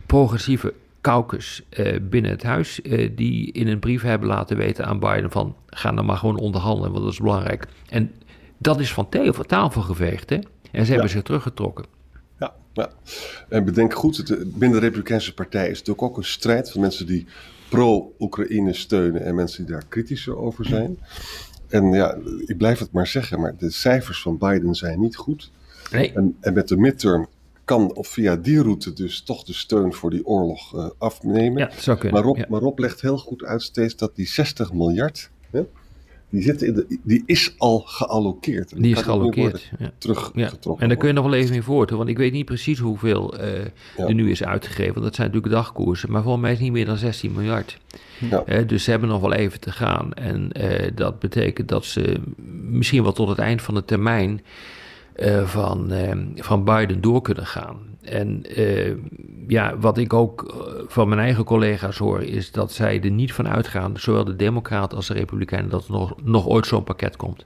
progressieve 0.06 0.74
caucus 1.06 1.62
uh, 1.70 1.96
binnen 2.02 2.32
het 2.32 2.44
huis, 2.44 2.80
uh, 2.84 3.10
die 3.16 3.52
in 3.52 3.68
een 3.68 3.80
brief 3.80 4.02
hebben 4.02 4.28
laten 4.28 4.58
weten 4.58 4.86
aan 4.86 5.00
Biden 5.00 5.32
van 5.32 5.56
ga 5.68 5.92
dan 5.92 6.06
maar 6.06 6.18
gewoon 6.18 6.40
onderhandelen, 6.40 6.92
want 6.92 7.04
dat 7.04 7.14
is 7.14 7.20
belangrijk. 7.20 7.68
En 7.90 8.12
dat 8.58 8.80
is 8.80 8.94
van 8.94 9.10
tafel 9.48 9.82
geveegd, 9.82 10.30
hè? 10.30 10.40
En 10.72 10.86
ze 10.86 10.92
hebben 10.92 11.10
zich 11.10 11.22
teruggetrokken. 11.22 11.86
Ja, 12.40 12.54
ja, 12.74 12.90
en 13.50 13.66
bedenk 13.66 13.94
goed, 13.94 14.18
het, 14.18 14.28
binnen 14.30 14.80
de 14.80 14.86
Republikeinse 14.86 15.34
Partij 15.34 15.70
is 15.70 15.80
het 15.80 15.90
ook, 15.90 16.02
ook 16.02 16.18
een 16.18 16.24
strijd 16.24 16.72
van 16.72 16.82
mensen 16.82 17.06
die 17.06 17.26
pro-Oekraïne 17.76 18.74
steunen 18.74 19.26
en 19.26 19.36
mensen 19.36 19.66
die 19.66 19.74
daar 19.74 19.86
kritischer 19.90 20.38
over 20.38 20.66
zijn. 20.66 20.98
En 21.68 21.92
ja, 21.92 22.18
ik 22.46 22.58
blijf 22.58 22.80
het 22.80 22.92
maar 22.92 23.08
zeggen, 23.08 23.40
maar 23.40 23.56
de 23.58 23.72
cijfers 23.72 24.22
van 24.22 24.38
Biden 24.38 24.76
zijn 24.76 25.00
niet 25.00 25.16
goed. 25.16 25.52
Nee. 25.92 26.14
En, 26.14 26.38
en 26.40 26.54
met 26.54 26.68
de 26.68 26.78
midterm 26.78 27.28
kan 27.66 27.94
of 27.94 28.08
via 28.08 28.36
die 28.36 28.62
route 28.62 28.94
dus 28.94 29.22
toch 29.22 29.44
de 29.44 29.54
steun 29.54 29.94
voor 29.94 30.10
die 30.10 30.26
oorlog 30.26 30.76
uh, 30.76 30.90
afnemen. 30.98 31.58
Ja, 31.58 31.72
zou 31.80 31.98
kunnen. 31.98 32.20
Maar 32.20 32.28
Rob, 32.28 32.38
ja. 32.38 32.46
maar 32.50 32.62
Rob 32.62 32.80
legt 32.80 33.02
heel 33.02 33.18
goed 33.18 33.44
uit 33.44 33.62
steeds 33.62 33.96
dat 33.96 34.16
die 34.16 34.28
60 34.28 34.74
miljard, 34.74 35.30
hè, 35.50 35.64
die, 36.30 36.42
zit 36.42 36.62
in 36.62 36.74
de, 36.74 37.00
die 37.04 37.24
is 37.26 37.56
al 37.58 37.80
geallokeerd. 37.80 38.82
Die 38.82 38.96
is 38.96 39.02
geallokeerd. 39.02 39.72
Ja. 39.80 39.92
Teruggetrokken. 39.98 40.74
Ja. 40.74 40.78
En 40.80 40.88
daar 40.88 40.98
kun 40.98 41.08
je 41.08 41.14
nog 41.14 41.24
wel 41.24 41.34
even 41.34 41.56
in 41.56 41.64
voort, 41.64 41.90
want 41.90 42.10
ik 42.10 42.18
weet 42.18 42.32
niet 42.32 42.46
precies 42.46 42.80
hoeveel 42.80 43.40
uh, 43.40 43.66
ja. 43.98 44.08
er 44.08 44.14
nu 44.14 44.32
is 44.32 44.44
uitgegeven. 44.44 44.94
Want 44.94 45.06
dat 45.06 45.16
zijn 45.16 45.28
natuurlijk 45.28 45.54
dagkoersen, 45.54 46.12
maar 46.12 46.22
volgens 46.22 46.42
mij 46.42 46.52
is 46.52 46.58
het 46.58 46.66
niet 46.66 46.76
meer 46.76 46.86
dan 46.86 46.98
16 46.98 47.32
miljard. 47.34 47.78
Ja. 48.30 48.44
Uh, 48.48 48.68
dus 48.68 48.84
ze 48.84 48.90
hebben 48.92 49.10
nog 49.10 49.22
wel 49.22 49.34
even 49.34 49.60
te 49.60 49.72
gaan. 49.72 50.14
En 50.14 50.50
uh, 50.58 50.92
dat 50.96 51.20
betekent 51.20 51.68
dat 51.68 51.86
ze 51.86 52.22
misschien 52.70 53.04
wel 53.04 53.14
tot 53.14 53.30
het 53.30 53.40
eind 53.40 53.62
van 53.62 53.74
de 53.74 53.86
termijn 53.86 54.42
van, 55.46 55.94
van 56.36 56.64
Biden 56.64 57.02
door 57.02 57.22
kunnen 57.22 57.46
gaan. 57.46 57.78
En 58.06 58.60
uh, 58.60 58.96
ja, 59.48 59.78
wat 59.78 59.98
ik 59.98 60.14
ook 60.14 60.54
van 60.88 61.08
mijn 61.08 61.22
eigen 61.22 61.44
collega's 61.44 61.98
hoor, 61.98 62.24
is 62.24 62.52
dat 62.52 62.72
zij 62.72 63.02
er 63.02 63.12
niet 63.12 63.34
van 63.34 63.48
uitgaan, 63.48 63.98
zowel 63.98 64.24
de 64.24 64.36
Democraten 64.36 64.98
als 64.98 65.08
de 65.08 65.14
Republikeinen, 65.14 65.70
dat 65.70 65.86
er 65.86 65.92
nog, 65.92 66.16
nog 66.24 66.48
ooit 66.48 66.68
zo'n 66.68 66.84
pakket 66.84 67.16
komt. 67.16 67.46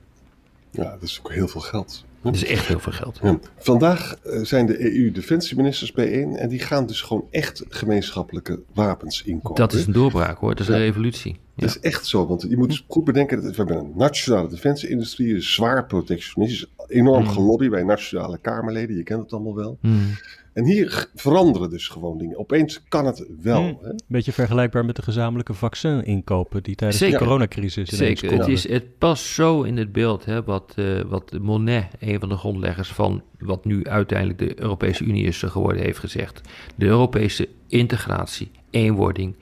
Ja, 0.71 0.91
dat 0.91 1.01
is 1.01 1.19
ook 1.19 1.31
heel 1.33 1.47
veel 1.47 1.61
geld. 1.61 2.05
Dat 2.21 2.35
is 2.35 2.45
echt 2.45 2.65
heel 2.65 2.79
veel 2.79 2.91
geld. 2.91 3.19
Ja. 3.21 3.39
Vandaag 3.57 4.15
zijn 4.41 4.65
de 4.65 4.95
EU-defensieministers 4.95 5.91
bijeen 5.91 6.35
en 6.35 6.49
die 6.49 6.59
gaan 6.59 6.85
dus 6.85 7.01
gewoon 7.01 7.25
echt 7.29 7.63
gemeenschappelijke 7.69 8.59
wapens 8.73 9.23
inkopen. 9.23 9.55
Dat 9.55 9.73
is 9.73 9.85
een 9.85 9.93
doorbraak 9.93 10.37
hoor, 10.37 10.55
dat 10.55 10.59
is 10.59 10.67
een 10.67 10.79
revolutie. 10.79 11.31
Ja. 11.31 11.65
Dat 11.65 11.69
is 11.69 11.79
echt 11.79 12.05
zo, 12.05 12.27
want 12.27 12.45
je 12.49 12.57
moet 12.57 12.83
goed 12.87 13.03
bedenken 13.03 13.41
dat 13.41 13.55
we 13.55 13.55
hebben 13.55 13.77
een 13.77 13.91
nationale 13.95 14.49
defensieindustrie, 14.49 15.41
zwaar 15.41 15.85
protectionistisch, 15.85 16.65
enorm 16.87 17.23
mm. 17.23 17.29
gelobby 17.29 17.69
bij 17.69 17.83
nationale 17.83 18.37
kamerleden, 18.37 18.95
je 18.95 19.03
kent 19.03 19.21
het 19.21 19.33
allemaal 19.33 19.55
wel. 19.55 19.77
Mm. 19.81 20.17
En 20.59 20.65
hier 20.65 21.09
veranderen 21.15 21.69
dus 21.69 21.87
gewoon 21.87 22.17
dingen. 22.17 22.37
Opeens 22.37 22.83
kan 22.87 23.05
het 23.05 23.25
wel. 23.41 23.61
Mm. 23.61 23.77
Hè? 23.81 23.91
Beetje 24.07 24.31
vergelijkbaar 24.31 24.85
met 24.85 24.95
de 24.95 25.01
gezamenlijke 25.01 25.53
vaccin-inkopen 25.53 26.63
die 26.63 26.75
tijdens 26.75 26.99
Zeker. 26.99 27.19
de 27.19 27.25
coronacrisis 27.25 27.89
Zeker. 27.89 28.31
Het, 28.31 28.47
is, 28.47 28.67
het 28.67 28.97
past 28.97 29.25
zo 29.25 29.61
in 29.61 29.77
het 29.77 29.91
beeld 29.91 30.25
hè, 30.25 30.43
wat, 30.43 30.73
uh, 30.75 31.01
wat 31.01 31.31
Monet, 31.41 31.85
een 31.99 32.19
van 32.19 32.29
de 32.29 32.35
grondleggers 32.35 32.91
van 32.91 33.21
wat 33.39 33.65
nu 33.65 33.83
uiteindelijk 33.83 34.39
de 34.39 34.61
Europese 34.61 35.03
Unie 35.03 35.25
is 35.25 35.41
geworden, 35.41 35.83
heeft 35.83 35.99
gezegd. 35.99 36.41
De 36.75 36.85
Europese 36.85 37.49
integratie, 37.67 38.51
eenwording, 38.69 39.35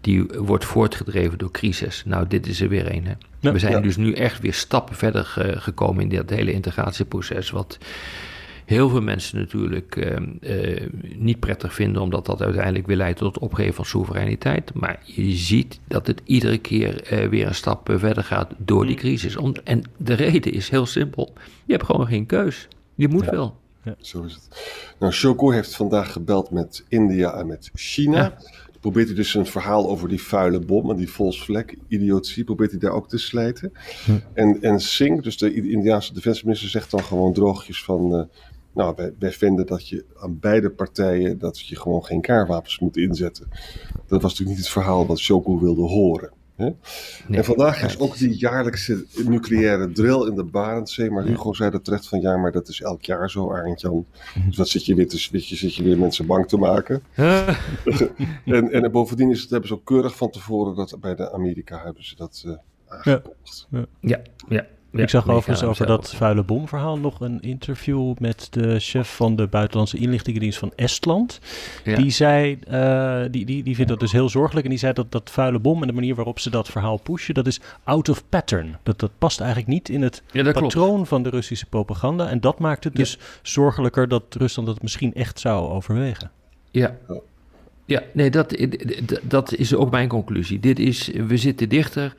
die 0.00 0.26
wordt 0.36 0.64
voortgedreven 0.64 1.38
door 1.38 1.50
crisis. 1.50 2.02
Nou, 2.06 2.26
dit 2.28 2.46
is 2.46 2.60
er 2.60 2.68
weer 2.68 2.94
een. 2.94 3.06
Hè. 3.06 3.14
Ja, 3.40 3.52
We 3.52 3.58
zijn 3.58 3.72
ja. 3.72 3.80
dus 3.80 3.96
nu 3.96 4.12
echt 4.12 4.40
weer 4.40 4.54
stappen 4.54 4.96
verder 4.96 5.24
ge 5.24 5.60
gekomen 5.60 6.02
in 6.02 6.16
dat 6.16 6.30
hele 6.30 6.52
integratieproces. 6.52 7.50
Wat 7.50 7.78
heel 8.72 8.88
veel 8.88 9.00
mensen 9.00 9.38
natuurlijk 9.38 9.96
uh, 9.96 10.16
uh, 10.40 10.88
niet 11.16 11.40
prettig 11.40 11.74
vinden, 11.74 12.02
omdat 12.02 12.26
dat 12.26 12.42
uiteindelijk 12.42 12.86
weer 12.86 12.96
leidt 12.96 13.18
tot 13.18 13.34
het 13.34 13.42
opgeven 13.42 13.74
van 13.74 13.84
soevereiniteit. 13.84 14.74
Maar 14.74 15.02
je 15.04 15.32
ziet 15.32 15.80
dat 15.88 16.06
het 16.06 16.20
iedere 16.24 16.58
keer 16.58 17.12
uh, 17.12 17.28
weer 17.28 17.46
een 17.46 17.54
stap 17.54 17.90
verder 17.96 18.24
gaat 18.24 18.52
door 18.58 18.86
die 18.86 18.96
crisis. 18.96 19.36
Om, 19.36 19.54
en 19.64 19.82
de 19.96 20.14
reden 20.14 20.52
is 20.52 20.68
heel 20.68 20.86
simpel: 20.86 21.32
je 21.64 21.72
hebt 21.72 21.84
gewoon 21.84 22.06
geen 22.06 22.26
keus. 22.26 22.68
Je 22.94 23.08
moet 23.08 23.24
Ja. 23.24 23.30
wel. 23.30 23.60
Zo 23.98 24.22
is 24.22 24.34
het. 24.34 24.48
Nou, 24.98 25.12
Shoko 25.12 25.50
heeft 25.50 25.76
vandaag 25.76 26.12
gebeld 26.12 26.50
met 26.50 26.84
India 26.88 27.34
en 27.34 27.46
met 27.46 27.70
China. 27.74 28.18
Ja. 28.18 28.36
Probeert 28.80 29.06
hij 29.06 29.16
dus 29.16 29.34
een 29.34 29.46
verhaal 29.46 29.88
over 29.88 30.08
die 30.08 30.22
vuile 30.22 30.60
bom 30.60 30.90
en 30.90 30.96
die 30.96 31.08
flag 31.08 31.64
idiotie, 31.88 32.44
probeert 32.44 32.70
hij 32.70 32.80
daar 32.80 32.92
ook 32.92 33.08
te 33.08 33.18
slijten. 33.18 33.72
Hm. 34.04 34.12
En, 34.32 34.62
en 34.62 34.80
Singh, 34.80 35.22
dus 35.22 35.38
de 35.38 35.70
Indiaanse 35.70 36.14
defensieminister, 36.14 36.70
zegt 36.70 36.90
dan 36.90 37.02
gewoon 37.02 37.32
droogjes 37.32 37.84
van... 37.84 38.28
nou, 38.72 38.94
wij, 38.96 39.12
wij 39.18 39.32
vinden 39.32 39.66
dat 39.66 39.88
je 39.88 40.04
aan 40.16 40.38
beide 40.38 40.70
partijen, 40.70 41.38
dat 41.38 41.60
je 41.60 41.76
gewoon 41.76 42.04
geen 42.04 42.20
kaarwapens 42.20 42.78
moet 42.78 42.96
inzetten. 42.96 43.48
Dat 44.06 44.22
was 44.22 44.30
natuurlijk 44.30 44.48
niet 44.48 44.58
het 44.58 44.68
verhaal 44.68 45.06
wat 45.06 45.18
Shoko 45.18 45.58
wilde 45.58 45.82
horen. 45.82 46.30
Hè? 46.56 46.64
Nee. 47.28 47.38
En 47.38 47.44
vandaag 47.44 47.84
is 47.84 47.98
ook 47.98 48.18
die 48.18 48.36
jaarlijkse 48.36 49.04
nucleaire 49.24 49.92
drill 49.92 50.26
in 50.26 50.34
de 50.34 50.44
Barentszee. 50.44 51.10
Maar 51.10 51.24
Hugo 51.24 51.52
zei 51.52 51.70
dat 51.70 51.84
terecht 51.84 52.08
van 52.08 52.20
ja, 52.20 52.36
maar 52.36 52.52
dat 52.52 52.68
is 52.68 52.80
elk 52.80 53.02
jaar 53.02 53.30
zo, 53.30 53.52
Arend 53.52 53.80
Jan. 53.80 54.06
Dus 54.46 54.56
wat 54.56 54.68
zit 54.68 54.84
je 54.86 54.94
weer 54.94 55.08
te 55.08 55.18
switchen, 55.18 55.56
zit 55.56 55.74
je 55.74 55.82
weer 55.82 55.98
mensen 55.98 56.26
bang 56.26 56.48
te 56.48 56.56
maken. 56.56 57.02
En, 58.44 58.70
en 58.70 58.90
bovendien 58.90 59.30
is 59.30 59.40
het, 59.40 59.50
hebben 59.50 59.68
ze 59.68 59.74
ook 59.74 59.84
keurig 59.84 60.16
van 60.16 60.30
tevoren 60.30 60.74
dat 60.74 60.96
bij 61.00 61.14
de 61.14 61.32
Amerika 61.32 61.82
hebben 61.84 62.04
ze 62.04 62.16
dat 62.16 62.44
aangekondigd. 62.86 63.66
ja, 63.70 63.86
ja. 64.00 64.20
ja. 64.48 64.66
Ik 65.00 65.08
zag 65.08 65.28
overigens 65.28 65.62
over 65.62 65.86
zelf. 65.86 66.00
dat 66.00 66.14
vuile 66.14 66.42
bomverhaal 66.42 66.98
nog 66.98 67.20
een 67.20 67.40
interview 67.40 68.14
met 68.18 68.46
de 68.50 68.78
chef 68.78 69.16
van 69.16 69.36
de 69.36 69.46
buitenlandse 69.46 69.96
inlichtingendienst 69.98 70.58
van 70.58 70.72
Estland. 70.76 71.40
Ja. 71.84 71.96
Die 71.96 72.10
zei, 72.10 72.58
eh, 72.68 73.22
die, 73.30 73.44
die, 73.44 73.62
die 73.62 73.74
vindt 73.74 73.90
dat 73.90 74.00
dus 74.00 74.12
heel 74.12 74.28
zorgelijk. 74.28 74.64
En 74.64 74.70
die 74.70 74.78
zei 74.78 74.92
dat 74.92 75.12
dat 75.12 75.30
vuile 75.30 75.58
bom 75.58 75.80
en 75.80 75.86
de 75.86 75.94
manier 75.94 76.14
waarop 76.14 76.38
ze 76.38 76.50
dat 76.50 76.68
verhaal 76.68 76.96
pushen, 76.96 77.34
dat 77.34 77.46
is 77.46 77.60
out 77.84 78.08
of 78.08 78.22
pattern. 78.28 78.76
Dat, 78.82 78.98
dat 78.98 79.10
past 79.18 79.40
eigenlijk 79.40 79.70
niet 79.70 79.88
in 79.88 80.02
het 80.02 80.22
Ja, 80.32 80.42
dat 80.42 80.52
klopt. 80.56 80.74
patroon 80.74 81.06
van 81.06 81.22
de 81.22 81.30
Russische 81.30 81.66
propaganda. 81.66 82.28
En 82.28 82.40
dat 82.40 82.58
maakt 82.58 82.84
het 82.84 82.96
dus 82.96 83.18
zorgelijker 83.42 84.08
dat 84.08 84.22
Rusland 84.30 84.68
dat 84.68 84.82
misschien 84.82 85.14
echt 85.14 85.40
zou 85.40 85.70
overwegen. 85.70 86.30
Ja. 86.70 86.96
Ja, 87.84 88.02
nee, 88.12 88.30
dat, 88.30 88.56
dat 89.22 89.54
is 89.54 89.74
ook 89.74 89.90
mijn 89.90 90.08
conclusie. 90.08 90.60
Dit 90.60 90.78
is, 90.78 91.10
we 91.26 91.36
zitten 91.36 91.68
dichter 91.68 92.14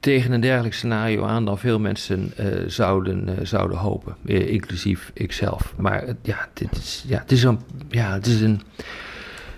tegen 0.00 0.32
een 0.32 0.40
dergelijk 0.40 0.74
scenario 0.74 1.24
aan 1.24 1.44
dan 1.44 1.58
veel 1.58 1.78
mensen 1.78 2.32
uh, 2.40 2.46
zouden, 2.66 3.28
uh, 3.28 3.34
zouden 3.42 3.78
hopen, 3.78 4.16
uh, 4.24 4.48
inclusief 4.48 5.10
ikzelf. 5.14 5.74
Maar 5.76 6.04
ja, 6.22 6.48
dit 6.52 6.76
is, 6.76 7.04
ja, 7.06 7.18
het 7.18 7.32
is 7.32 7.42
een, 7.42 7.60
ja, 7.88 8.12
het 8.12 8.26
is 8.26 8.40
een, 8.40 8.60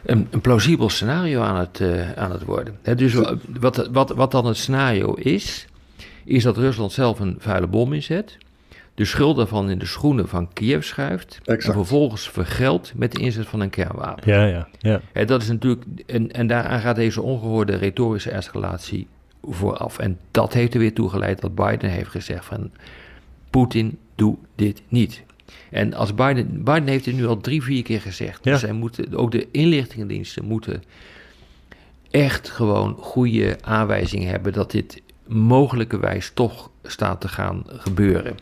een, 0.04 0.26
een 0.30 0.40
plausibel 0.40 0.88
scenario 0.88 1.40
aan 1.40 1.56
het, 1.56 1.80
eh, 1.80 2.12
aan 2.12 2.32
het 2.32 2.44
worden. 2.44 2.78
Dus 2.96 3.14
wat, 3.60 3.88
wat, 3.92 4.10
wat 4.10 4.30
dan 4.30 4.46
het 4.46 4.56
scenario 4.56 5.14
is, 5.14 5.66
is 6.24 6.42
dat 6.42 6.56
Rusland 6.56 6.92
zelf 6.92 7.20
een 7.20 7.36
vuile 7.38 7.66
bom 7.66 7.92
inzet 7.92 8.38
de 8.94 9.04
schuld 9.04 9.36
daarvan 9.36 9.70
in 9.70 9.78
de 9.78 9.86
schoenen 9.86 10.28
van 10.28 10.52
Kiev 10.52 10.84
schuift. 10.84 11.38
Exact. 11.44 11.64
En 11.64 11.72
vervolgens 11.72 12.28
vergeldt 12.28 12.92
met 12.96 13.12
de 13.12 13.20
inzet 13.20 13.46
van 13.46 13.60
een 13.60 13.70
kernwapen. 13.70 14.32
Ja, 14.32 14.44
ja, 14.44 14.68
ja. 14.78 15.00
En, 15.12 15.26
dat 15.26 15.42
is 15.42 15.48
natuurlijk, 15.48 15.84
en, 16.06 16.30
en 16.30 16.46
daaraan 16.46 16.80
gaat 16.80 16.96
deze 16.96 17.22
ongehoorde 17.22 17.76
retorische 17.76 18.30
escalatie 18.30 19.06
vooraf. 19.42 19.98
En 19.98 20.18
dat 20.30 20.52
heeft 20.52 20.74
er 20.74 20.80
weer 20.80 20.94
toe 20.94 21.08
geleid 21.08 21.40
dat 21.40 21.54
Biden 21.54 21.90
heeft 21.90 22.10
gezegd 22.10 22.44
van... 22.44 22.70
Poetin, 23.50 23.98
doe 24.14 24.36
dit 24.54 24.82
niet. 24.88 25.22
En 25.70 25.94
als 25.94 26.14
Biden, 26.14 26.64
Biden 26.64 26.88
heeft 26.88 27.06
het 27.06 27.14
nu 27.14 27.26
al 27.26 27.40
drie, 27.40 27.62
vier 27.62 27.82
keer 27.82 28.00
gezegd. 28.00 28.44
Ja. 28.44 28.50
Dus 28.50 28.60
zij 28.60 28.72
moeten, 28.72 29.14
ook 29.14 29.30
de 29.30 29.48
inlichtingendiensten 29.50 30.44
moeten 30.44 30.82
echt 32.10 32.48
gewoon 32.48 32.96
goede 32.98 33.56
aanwijzingen 33.60 34.28
hebben... 34.28 34.52
dat 34.52 34.70
dit 34.70 35.02
mogelijkerwijs 35.26 36.30
toch 36.34 36.70
staat 36.82 37.20
te 37.20 37.28
gaan 37.28 37.62
gebeuren. 37.66 38.34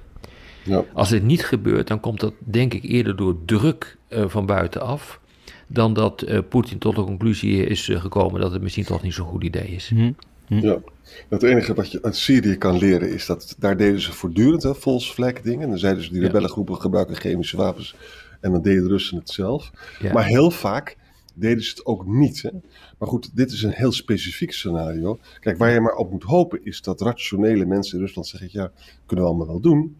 Ja. 0.62 0.84
Als 0.92 1.08
dit 1.08 1.22
niet 1.22 1.44
gebeurt, 1.44 1.88
dan 1.88 2.00
komt 2.00 2.20
dat 2.20 2.34
denk 2.38 2.74
ik 2.74 2.82
eerder 2.82 3.16
door 3.16 3.36
druk 3.44 3.96
uh, 4.08 4.24
van 4.28 4.46
buitenaf. 4.46 5.20
Dan 5.66 5.92
dat 5.92 6.28
uh, 6.28 6.38
Poetin 6.48 6.78
tot 6.78 6.96
de 6.96 7.02
conclusie 7.02 7.66
is 7.66 7.88
uh, 7.88 8.00
gekomen 8.00 8.40
dat 8.40 8.52
het 8.52 8.62
misschien 8.62 8.84
toch 8.84 9.02
niet 9.02 9.14
zo'n 9.14 9.26
goed 9.26 9.44
idee 9.44 9.68
is. 9.68 9.88
Hm. 9.88 10.12
Hm. 10.50 10.66
Ja, 10.66 10.78
het 11.28 11.42
enige 11.42 11.74
wat 11.74 11.92
je 11.92 12.02
uit 12.02 12.16
Syrië 12.16 12.56
kan 12.56 12.78
leren 12.78 13.12
is 13.12 13.26
dat 13.26 13.56
daar 13.58 13.76
deden 13.76 14.00
ze 14.00 14.12
voortdurend 14.12 14.62
hè, 14.62 14.74
false 14.74 15.12
flag 15.12 15.32
dingen. 15.32 15.62
En 15.62 15.68
dan 15.68 15.78
zeiden 15.78 16.04
ze 16.04 16.12
die 16.12 16.20
rebellengroepen 16.20 16.80
gebruiken 16.80 17.16
chemische 17.16 17.56
wapens 17.56 17.96
en 18.40 18.52
dan 18.52 18.62
deden 18.62 18.82
de 18.82 18.88
Russen 18.88 19.18
het 19.18 19.30
zelf. 19.30 19.70
Ja. 19.98 20.12
Maar 20.12 20.24
heel 20.24 20.50
vaak 20.50 20.96
deden 21.34 21.64
ze 21.64 21.70
het 21.70 21.86
ook 21.86 22.06
niet. 22.06 22.42
Hè? 22.42 22.50
Maar 22.98 23.08
goed, 23.08 23.36
dit 23.36 23.52
is 23.52 23.62
een 23.62 23.72
heel 23.72 23.92
specifiek 23.92 24.52
scenario. 24.52 25.18
Kijk, 25.40 25.58
waar 25.58 25.70
je 25.70 25.80
maar 25.80 25.94
op 25.94 26.10
moet 26.10 26.22
hopen 26.22 26.64
is 26.64 26.82
dat 26.82 27.00
rationele 27.00 27.64
mensen 27.64 27.98
in 27.98 28.04
Rusland 28.04 28.26
zeggen: 28.26 28.48
ja, 28.52 28.72
kunnen 29.06 29.24
we 29.24 29.30
allemaal 29.30 29.46
wel 29.46 29.60
doen. 29.60 29.96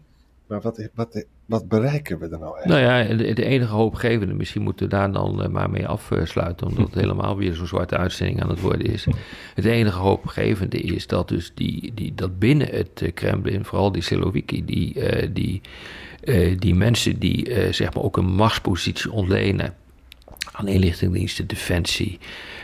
Maar 0.47 0.61
wat, 0.61 0.89
wat, 0.93 1.25
wat 1.51 1.67
bereiken 1.67 2.19
we 2.19 2.25
er 2.25 2.39
nou 2.39 2.55
eigenlijk? 2.55 2.87
Nou 2.87 3.07
ja, 3.09 3.15
de, 3.15 3.33
de 3.33 3.45
enige 3.45 3.73
hoopgevende, 3.73 4.33
misschien 4.33 4.61
moeten 4.61 4.85
we 4.85 4.91
daar 4.91 5.11
dan 5.11 5.43
eh, 5.43 5.49
maar 5.49 5.69
mee 5.69 5.87
afsluiten, 5.87 6.67
omdat 6.67 6.85
het 6.85 7.01
helemaal 7.03 7.37
weer 7.37 7.53
zo'n 7.53 7.67
zwarte 7.67 7.97
uitzending 7.97 8.41
aan 8.41 8.49
het 8.49 8.59
worden 8.59 8.87
is. 8.87 9.05
Het 9.55 9.65
enige 9.65 9.97
hoopgevende 9.97 10.79
is 10.79 11.07
dat 11.07 11.27
dus 11.27 11.51
die, 11.55 11.91
die, 11.93 12.15
dat 12.15 12.39
binnen 12.39 12.67
het 12.67 13.01
eh, 13.01 13.13
Kremlin, 13.13 13.65
vooral 13.65 13.91
die 13.91 14.01
Siloviki, 14.01 14.65
die, 14.65 14.95
uh, 14.95 15.27
die, 15.33 15.61
uh, 16.23 16.59
die 16.59 16.75
mensen 16.75 17.19
die 17.19 17.49
uh, 17.49 17.73
zeg 17.73 17.93
maar 17.93 18.03
ook 18.03 18.17
een 18.17 18.33
machtspositie 18.33 19.11
ontlenen 19.11 19.75
aan 20.51 20.67
inlichtingendiensten, 20.67 21.47
defensie, 21.47 22.19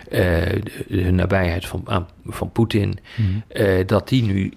de, 0.10 0.62
de, 0.88 1.12
nabijheid 1.12 1.66
van, 1.66 1.82
aan, 1.86 2.08
van 2.26 2.52
Poetin, 2.52 3.00
mm 3.16 3.44
-hmm. 3.50 3.86
dat 3.86 4.08
die 4.08 4.24
nu 4.24 4.54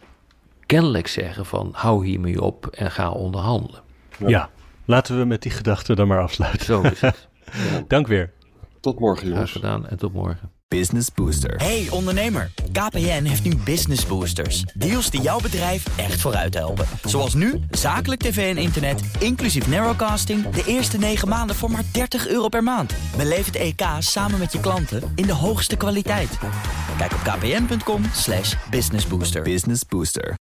kennelijk 0.66 1.06
zeggen 1.06 1.46
van 1.46 1.68
hou 1.72 2.06
hiermee 2.06 2.42
op 2.42 2.66
en 2.66 2.90
ga 2.90 3.10
onderhandelen. 3.10 3.88
Ja, 4.20 4.28
ja 4.28 4.50
laten 4.85 5.18
we 5.18 5.24
met 5.24 5.42
die 5.42 5.52
gedachte 5.52 5.94
dan 5.94 6.09
maar 6.09 6.20
afsluiten. 6.20 6.64
Zo 6.64 6.80
is 6.80 7.00
het. 7.00 7.28
ja. 7.72 7.85
Dank 7.88 8.06
weer. 8.06 8.33
Tot 8.80 9.00
morgen 9.00 9.28
jongens. 9.28 9.50
Graag 9.50 9.62
gedaan 9.62 9.88
en 9.88 9.96
tot 9.96 10.12
morgen. 10.12 10.50
Business 10.68 11.09
Booster. 11.14 11.56
Hey 11.56 11.87
ondernemer, 11.90 12.50
KPN 12.72 13.24
heeft 13.24 13.44
nu 13.44 13.56
Business 13.56 14.06
Boosters. 14.06 14.62
Deals 14.62 15.11
die 15.11 15.20
jouw 15.20 15.40
bedrijf 15.40 15.98
echt 15.98 16.20
vooruit 16.20 16.54
helpen. 16.54 16.87
Zoals 17.04 17.35
nu, 17.35 17.61
zakelijk 17.70 18.20
tv 18.20 18.56
en 18.56 18.62
internet, 18.62 19.00
inclusief 19.18 19.68
narrowcasting... 19.68 20.48
de 20.48 20.62
eerste 20.66 20.98
9 20.98 21.28
maanden 21.28 21.56
voor 21.56 21.70
maar 21.70 21.85
30 21.92 22.28
euro 22.28 22.48
per 22.48 22.62
maand. 22.62 22.94
Beleef 23.16 23.46
het 23.46 23.56
EK 23.56 23.83
samen 23.98 24.38
met 24.38 24.52
je 24.52 24.61
klanten 24.61 25.02
in 25.14 25.26
de 25.26 25.35
hoogste 25.35 25.76
kwaliteit. 25.76 26.38
Kijk 26.98 27.12
op 27.12 27.18
kpn.com 27.18 28.02
businessbooster. 28.70 29.42
Business 29.42 29.87
Booster. 29.88 30.35